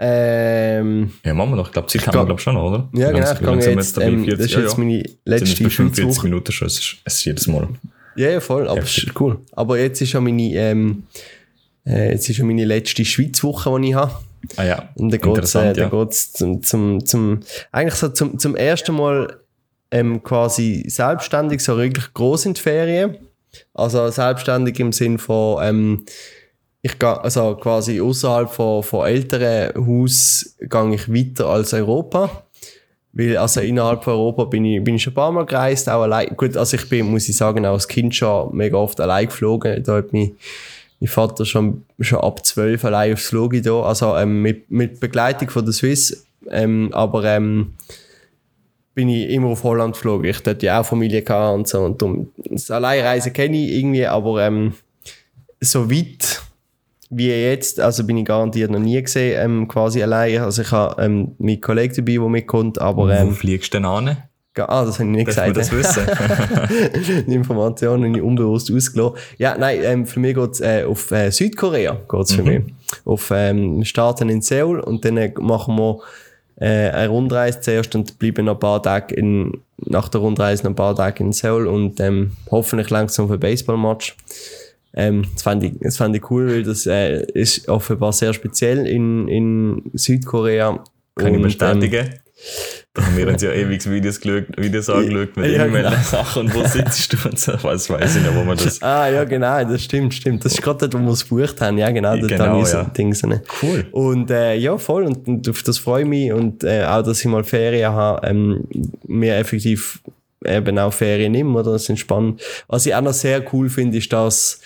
[0.00, 1.66] Ähm, Ja, machen wir noch.
[1.66, 2.88] Ich glaube, Zeit haben gehe- wir glaub, schon, oder?
[2.94, 4.36] ja, genau, ich wir jetzt, ähm, 40?
[4.38, 4.78] das ist jetzt ja.
[4.78, 6.26] meine letzte 45 Schweizwoche.
[6.28, 6.66] Minuten schon.
[6.68, 7.68] Es ist, es ist jedes Mal.
[8.16, 9.40] Ja, ja, voll, aber es ist cool.
[9.52, 11.04] Aber jetzt ist ja meine, ähm,
[11.86, 14.12] äh, jetzt ist ja meine letzte Schweizwoche, die ich habe.
[14.56, 16.10] Ah ja, Und dann geht's, äh, interessant, dann ja.
[16.10, 17.40] zum, zum, zum,
[17.72, 19.36] eigentlich so zum, zum ersten Mal
[19.90, 23.16] ähm, quasi selbstständig, so wirklich groß in die Ferien.
[23.74, 26.04] Also selbstständig im Sinn von, ähm,
[26.82, 32.44] ich gehe, also quasi außerhalb von, von älteren Haus gehe ich weiter als Europa.
[33.12, 36.02] Weil, also innerhalb von Europa bin ich, bin ich schon ein paar Mal gereist, auch
[36.02, 36.36] allein.
[36.36, 39.82] Gut, also ich bin, muss ich sagen, auch als Kind schon mega oft allein geflogen.
[39.82, 40.32] Da hat mich
[41.00, 43.82] mein Vater schon, schon ab 12 allein aufs Flogi da.
[43.82, 46.26] Also, ähm, mit, mit Begleitung von der Swiss.
[46.50, 47.74] Ähm, aber, ähm,
[48.94, 50.28] bin ich immer auf Holland geflogen.
[50.28, 51.80] Ich dort ja auch Familie gehabt und so.
[51.80, 54.74] Und darum, das Alleinreisen kenne ich irgendwie, aber, ähm,
[55.60, 56.42] so weit
[57.10, 60.40] wie jetzt, also bin ich garantiert noch nie gesehen, ähm, quasi allein.
[60.40, 63.04] Also ich habe ähm, meinen Kollegen dabei, der mitkommt, aber...
[63.04, 64.16] Wo Ähm, fliegst du denn an?
[64.66, 65.56] ah, das habe ich nicht Darf gesagt.
[65.56, 67.24] das wissen?
[67.28, 69.16] Die Informationen habe ich unbewusst ausgelassen.
[69.38, 71.96] Ja, nein, ähm, für mich geht's äh, auf äh, Südkorea.
[72.10, 72.62] Geht's für mich.
[73.04, 76.00] Auf ähm, wir starten in Seoul und dann äh, machen wir
[76.60, 80.70] äh, eine Rundreise zuerst und bleiben noch ein paar Tage in, nach der Rundreise noch
[80.70, 84.16] ein paar Tage in Seoul und ähm, hoffentlich langsam auf ein Baseballmatch.
[84.98, 88.84] Ähm, das fand ich, das fand ich cool, weil das äh, ist offenbar sehr speziell
[88.84, 90.82] in, in Südkorea.
[91.14, 92.08] Kann ich Und, bestätigen.
[92.94, 96.02] Da haben wir uns ja ewig Videos, geschaut, Videos angeschaut mit Ja, irgendwelchen genau.
[96.02, 97.52] Sachen und wo sitzt du und so.
[97.62, 98.82] Was weiß ich nicht, wo man das.
[98.82, 100.44] Ah, ja, genau, das stimmt, stimmt.
[100.44, 101.78] Das ist gerade dort, wo wir es gebucht haben.
[101.78, 103.14] Ja, genau, dort Genau, habe ich so ja.
[103.14, 103.42] So eine.
[103.62, 103.86] Cool.
[103.92, 105.04] Und äh, ja, voll.
[105.04, 106.32] Und, und auf das freue ich mich.
[106.32, 108.64] Und äh, auch, dass ich mal Ferien habe, ähm,
[109.06, 110.00] mir effektiv
[110.44, 111.72] eben auch Ferien nehmen, oder?
[111.72, 112.42] Das ist spannend.
[112.66, 114.60] Was ich auch noch sehr cool finde, ist, dass,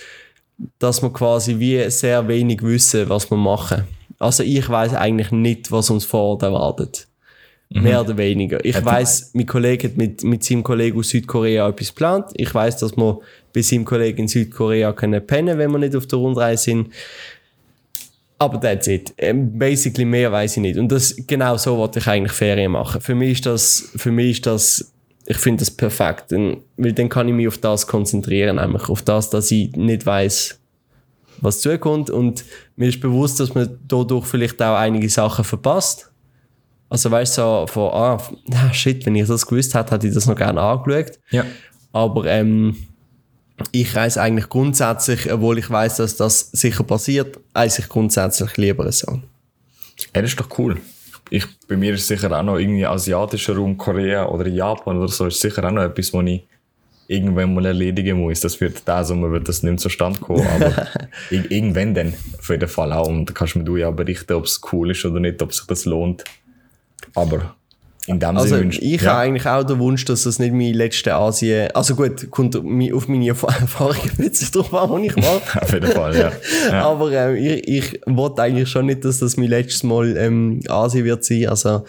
[0.79, 3.85] dass wir quasi wie sehr wenig wissen, was wir machen.
[4.19, 7.09] Also ich weiß eigentlich nicht, was uns vor Ort erwartet.
[7.75, 8.63] Mehr oder weniger.
[8.65, 12.27] Ich weiß, mein Kollege hat mit, mit seinem Kollegen aus Südkorea etwas geplant.
[12.35, 13.21] Ich weiß, dass wir
[13.53, 16.93] bei seinem Kollegen in Südkorea können pennen, wenn wir nicht auf der Rundreise sind.
[18.39, 19.15] Aber that's it.
[19.17, 20.77] Ähm, basically mehr weiß ich nicht.
[20.77, 23.01] Und das, genau so wollte ich eigentlich Ferien machen.
[23.01, 24.92] Für mich ist das, für mich ist das,
[25.27, 26.31] ich finde das perfekt.
[26.31, 30.05] Denn, weil dann kann ich mich auf das konzentrieren, nämlich auf das, dass ich nicht
[30.05, 30.59] weiß,
[31.41, 32.11] was zukommt.
[32.11, 32.45] Und
[32.77, 36.11] mir ist bewusst, dass man dadurch vielleicht auch einige Sachen verpasst.
[36.89, 38.19] Also weißt du, so von, ah,
[38.73, 41.19] shit, wenn ich das gewusst hätte, hätte ich das noch gerne angeschaut.
[41.31, 41.45] Ja.
[41.93, 42.77] Aber ähm,
[43.71, 48.91] ich reise eigentlich grundsätzlich, obwohl ich weiß, dass das sicher passiert, reise ich grundsätzlich lieber
[48.93, 49.21] so.
[50.15, 50.79] Ja, das ist doch cool.
[51.35, 55.27] Ich, bei mir ist sicher auch noch irgendwie asiatischer Raum, Korea oder Japan oder so,
[55.27, 56.43] ist sicher auch noch etwas, was ich
[57.09, 58.41] irgendwann mal erledigen muss.
[58.41, 60.89] Das wird da Sommer wird das nicht zustande kommen, aber
[61.31, 63.09] ir- irgendwann dann auf jeden Fall auch.
[63.09, 65.67] Und da kannst mir du ja berichten, ob es cool ist oder nicht, ob sich
[65.67, 66.23] das lohnt.
[67.15, 67.57] Aber
[68.09, 69.11] in dem Also Sinne wünsch- ich ja.
[69.13, 71.71] habe eigentlich auch den Wunsch, dass das nicht mein letzter Asien...
[71.73, 75.41] Also gut, kommt auf meine Erf- Erfahrungen witzig drauf an, die ich mache.
[75.63, 76.33] auf jeden Fall, ja.
[76.71, 76.85] ja.
[76.91, 81.05] Aber ähm, ich, ich wollte eigentlich schon nicht, dass das mein letztes Mal ähm, Asien
[81.05, 81.47] wird sein.
[81.49, 81.85] Also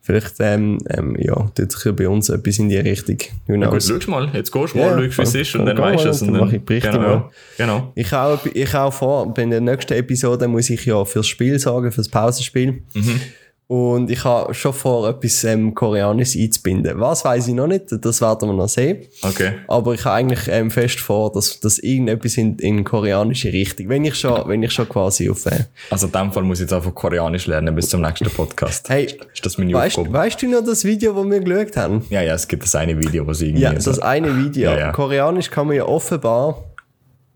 [0.00, 3.18] vielleicht ähm, ähm, ja, tut sich ja bei uns etwas in die Richtung.
[3.46, 3.92] Who Gut, knows?
[4.02, 6.08] schau mal, jetzt gehst du Ja, mal, schau, wie es ist und dann weißt du
[6.08, 6.22] es.
[6.22, 7.30] und und dann mach ich Berichte genau, mal.
[7.58, 7.92] genau.
[7.94, 11.92] Ich habe ich auch vor, bei der nächsten Episode muss ich ja fürs Spiel sorgen,
[11.92, 12.82] fürs Pausenspiel.
[12.94, 13.20] Mhm.
[13.68, 17.00] Und ich habe schon vor, etwas ähm, Koreanisches einzubinden.
[17.00, 19.06] Was weiß ich noch nicht, das werden wir noch sehen.
[19.22, 19.52] Okay.
[19.66, 24.04] Aber ich habe eigentlich ähm, fest vor, dass, dass irgendetwas in, in koreanische Richtung, wenn
[24.04, 25.46] ich schon, wenn ich schon quasi auf...
[25.46, 28.90] Äh, Also in dem Fall muss ich jetzt einfach Koreanisch lernen bis zum nächsten Podcast.
[28.90, 30.18] hey, Ist das meine weißt, Aufgabe?
[30.18, 32.04] weißt du noch das Video, das wir geschaut haben?
[32.10, 34.70] Ja, ja, es gibt das eine Video, was irgendwie Ja, so- das eine Video.
[34.72, 34.92] Ja, ja.
[34.92, 36.62] Koreanisch kann man ja offenbar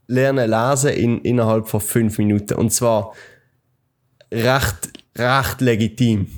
[0.06, 2.54] lernen lesen in, innerhalb von fünf Minuten.
[2.54, 3.14] Und zwar
[4.30, 6.28] recht, recht legitim.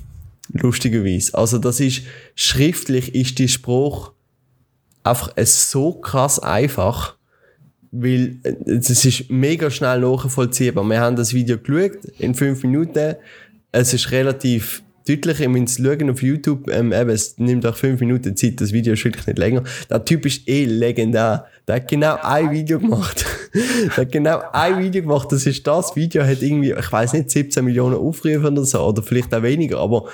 [0.51, 1.37] Lustigerweise.
[1.37, 2.03] Also das ist,
[2.35, 4.13] schriftlich ist die Spruch
[5.03, 7.15] einfach äh, so krass einfach,
[7.91, 10.83] weil äh, es ist mega schnell nachvollziehbar.
[10.83, 13.15] Wir haben das Video geschaut in fünf Minuten.
[13.71, 16.69] Es ist relativ deutlich, müsst es schauen auf YouTube.
[16.69, 19.63] Ähm, eben, es nimmt auch fünf Minuten Zeit, das Video ist wirklich nicht länger.
[19.89, 21.45] Der Typ ist eh legendär.
[21.67, 23.25] Der hat genau ein Video gemacht.
[23.53, 25.31] Der hat genau ein Video gemacht.
[25.31, 29.01] Das ist das Video, hat irgendwie, ich weiß nicht, 17 Millionen Aufrufe oder so, oder
[29.01, 30.05] vielleicht auch weniger, aber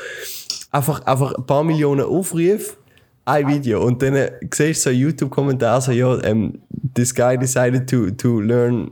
[0.71, 2.77] einfach, einfach ein paar Millionen Aufrufe,
[3.25, 3.83] ein Video.
[3.83, 6.59] Und dann äh, siehst du so YouTube-Kommentar, so, ja, ähm,
[6.95, 8.91] this guy decided to, to learn,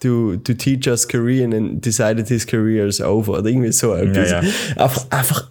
[0.00, 3.38] to, to teach us Korean and decided his career is over.
[3.38, 4.30] Oder irgendwie so etwas.
[4.30, 4.42] ja.
[4.76, 5.50] Einfach, einfach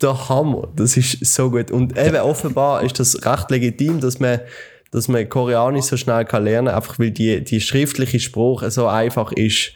[0.00, 0.68] der Hammer.
[0.76, 1.70] Das ist so gut.
[1.70, 4.40] Und eben offenbar ist das recht legitim, dass man,
[4.90, 9.32] dass man Koreanisch so schnell kann lernen, einfach weil die, die schriftliche Sprache so einfach
[9.32, 9.72] ist,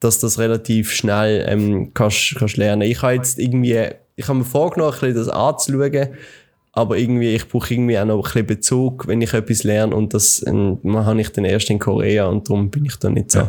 [0.00, 2.82] dass das relativ schnell ähm, kannst, kannst lernen.
[2.82, 6.08] Ich habe jetzt irgendwie, ich habe mir vorgenommen, ein bisschen das anzuschauen,
[6.74, 10.14] aber irgendwie, ich brauche irgendwie auch noch ein bisschen Bezug, wenn ich etwas lerne und
[10.14, 13.40] das ähm, habe ich dann erst in Korea und darum bin ich da nicht so.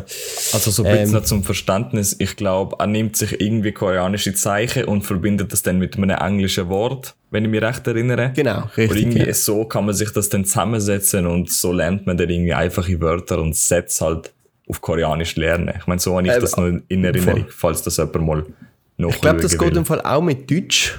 [0.52, 2.14] Also so ein bisschen Ähm, zum Verständnis.
[2.18, 6.68] Ich glaube, er nimmt sich irgendwie koreanische Zeichen und verbindet das dann mit einem englischen
[6.68, 8.32] Wort, wenn ich mich recht erinnere.
[8.36, 9.00] Genau, Und richtig.
[9.02, 9.32] irgendwie Ja.
[9.32, 13.40] so kann man sich das dann zusammensetzen und so lernt man dann irgendwie einfache Wörter
[13.40, 14.34] und Sätze halt
[14.68, 15.72] auf Koreanisch lernen.
[15.78, 18.44] Ich meine, so habe ich Ähm, das noch in Erinnerung, falls das jemand mal
[18.98, 20.98] noch Ich glaube, das geht im Fall auch mit Deutsch.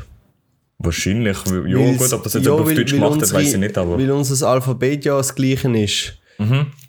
[0.79, 1.37] Wahrscheinlich.
[1.45, 3.53] Ja, Weil's- gut, ob das jetzt ja, auf weil- Deutsch weil gemacht hat, unsere- weiß
[3.53, 3.97] ich nicht, aber.
[3.97, 4.01] Mhm.
[4.01, 6.17] Weil unser Alphabet ja das gleiche ist,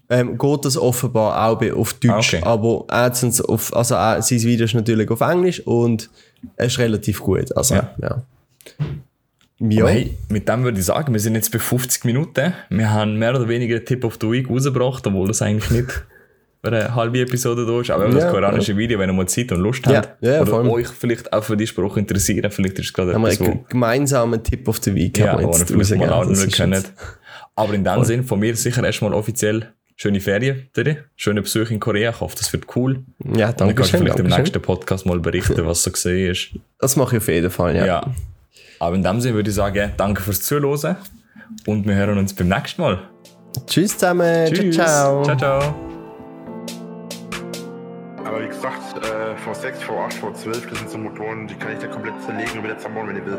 [0.08, 2.34] ähm, geht das offenbar auch auf Deutsch.
[2.34, 2.42] Ah, okay.
[2.42, 6.10] Aber erstens auf, also äh, sein Video ist natürlich auf Englisch und
[6.56, 7.56] es ist relativ gut.
[7.56, 7.94] Also, ja.
[8.02, 8.22] Ja.
[9.60, 9.86] ja.
[9.86, 12.52] Hey, mit dem würde ich sagen, wir sind jetzt bei 50 Minuten.
[12.68, 16.04] Wir haben mehr oder weniger einen Tipp of the Week rausgebracht, obwohl das eigentlich nicht
[16.62, 17.90] eine halbe Episode da ist.
[17.90, 20.22] Aber wir haben Ja, das koreanische Video, wenn ihr mal Zeit und Lust Ja, habt.
[20.22, 22.50] ja, ja, oder euch vielleicht auch für die Spruch interessieren.
[22.50, 25.52] Vielleicht ist es gerade etwas, einen gemeinsamen Tipp of the Week ja, haben wir wo
[25.52, 26.84] ihr jetzt vielleicht mal ist können.
[27.54, 30.98] Aber in dem Sinn, von mir sicher erstmal offiziell schöne Ferien, Didi.
[31.16, 32.10] Schöne Besuche in Korea.
[32.10, 33.02] Ich hoffe, das wird cool.
[33.24, 34.06] Ja, Dann danke kannst du schön.
[34.06, 36.50] vielleicht im nächsten Podcast mal berichten, was so gesehen ist.
[36.78, 37.86] Das mache ich auf jeden Fall, ja.
[37.86, 38.14] Ja.
[38.78, 40.96] Aber in dem Sinne würde ich sagen, danke fürs Zuhören
[41.66, 42.98] und wir hören uns beim nächsten Mal.
[43.66, 44.52] Tschüss zusammen.
[44.52, 44.74] Tschüss.
[44.74, 45.36] Ciao, ciao.
[45.38, 45.60] ciao.
[45.60, 45.95] ciao.
[48.36, 51.86] Aber wie gesagt, äh, V6, V8, V12, das sind so Motoren, die kann ich da
[51.86, 53.38] komplett zerlegen und wieder zerbauen, wenn ihr will.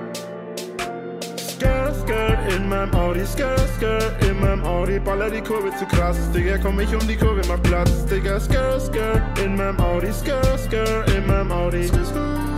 [1.37, 6.17] Skirt, Skirt in meinem Audi, Skirt, Skirt in meinem Audi, baller die Kurve zu krass,
[6.31, 10.59] Digga, komm ich um die Kurve, mach Platz, Digga, Skirt, Skirt in meinem Audi, Skirt,
[10.61, 11.87] Skirt in meinem Audi.
[11.87, 12.56] Skirt, Skirt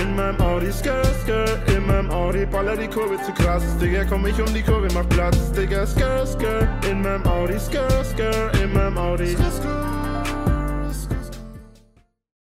[0.00, 4.26] in meinem Audi, Skirt, Skirt in meinem Audi, baller die Kurve zu krass, Digga, komm
[4.26, 8.72] ich um die Kurve, mach Platz, Digga, Skirt, Skirt in meinem Audi, Skirt, Skirt in
[8.72, 9.36] meinem Audi.
[9.36, 9.91] Skirt,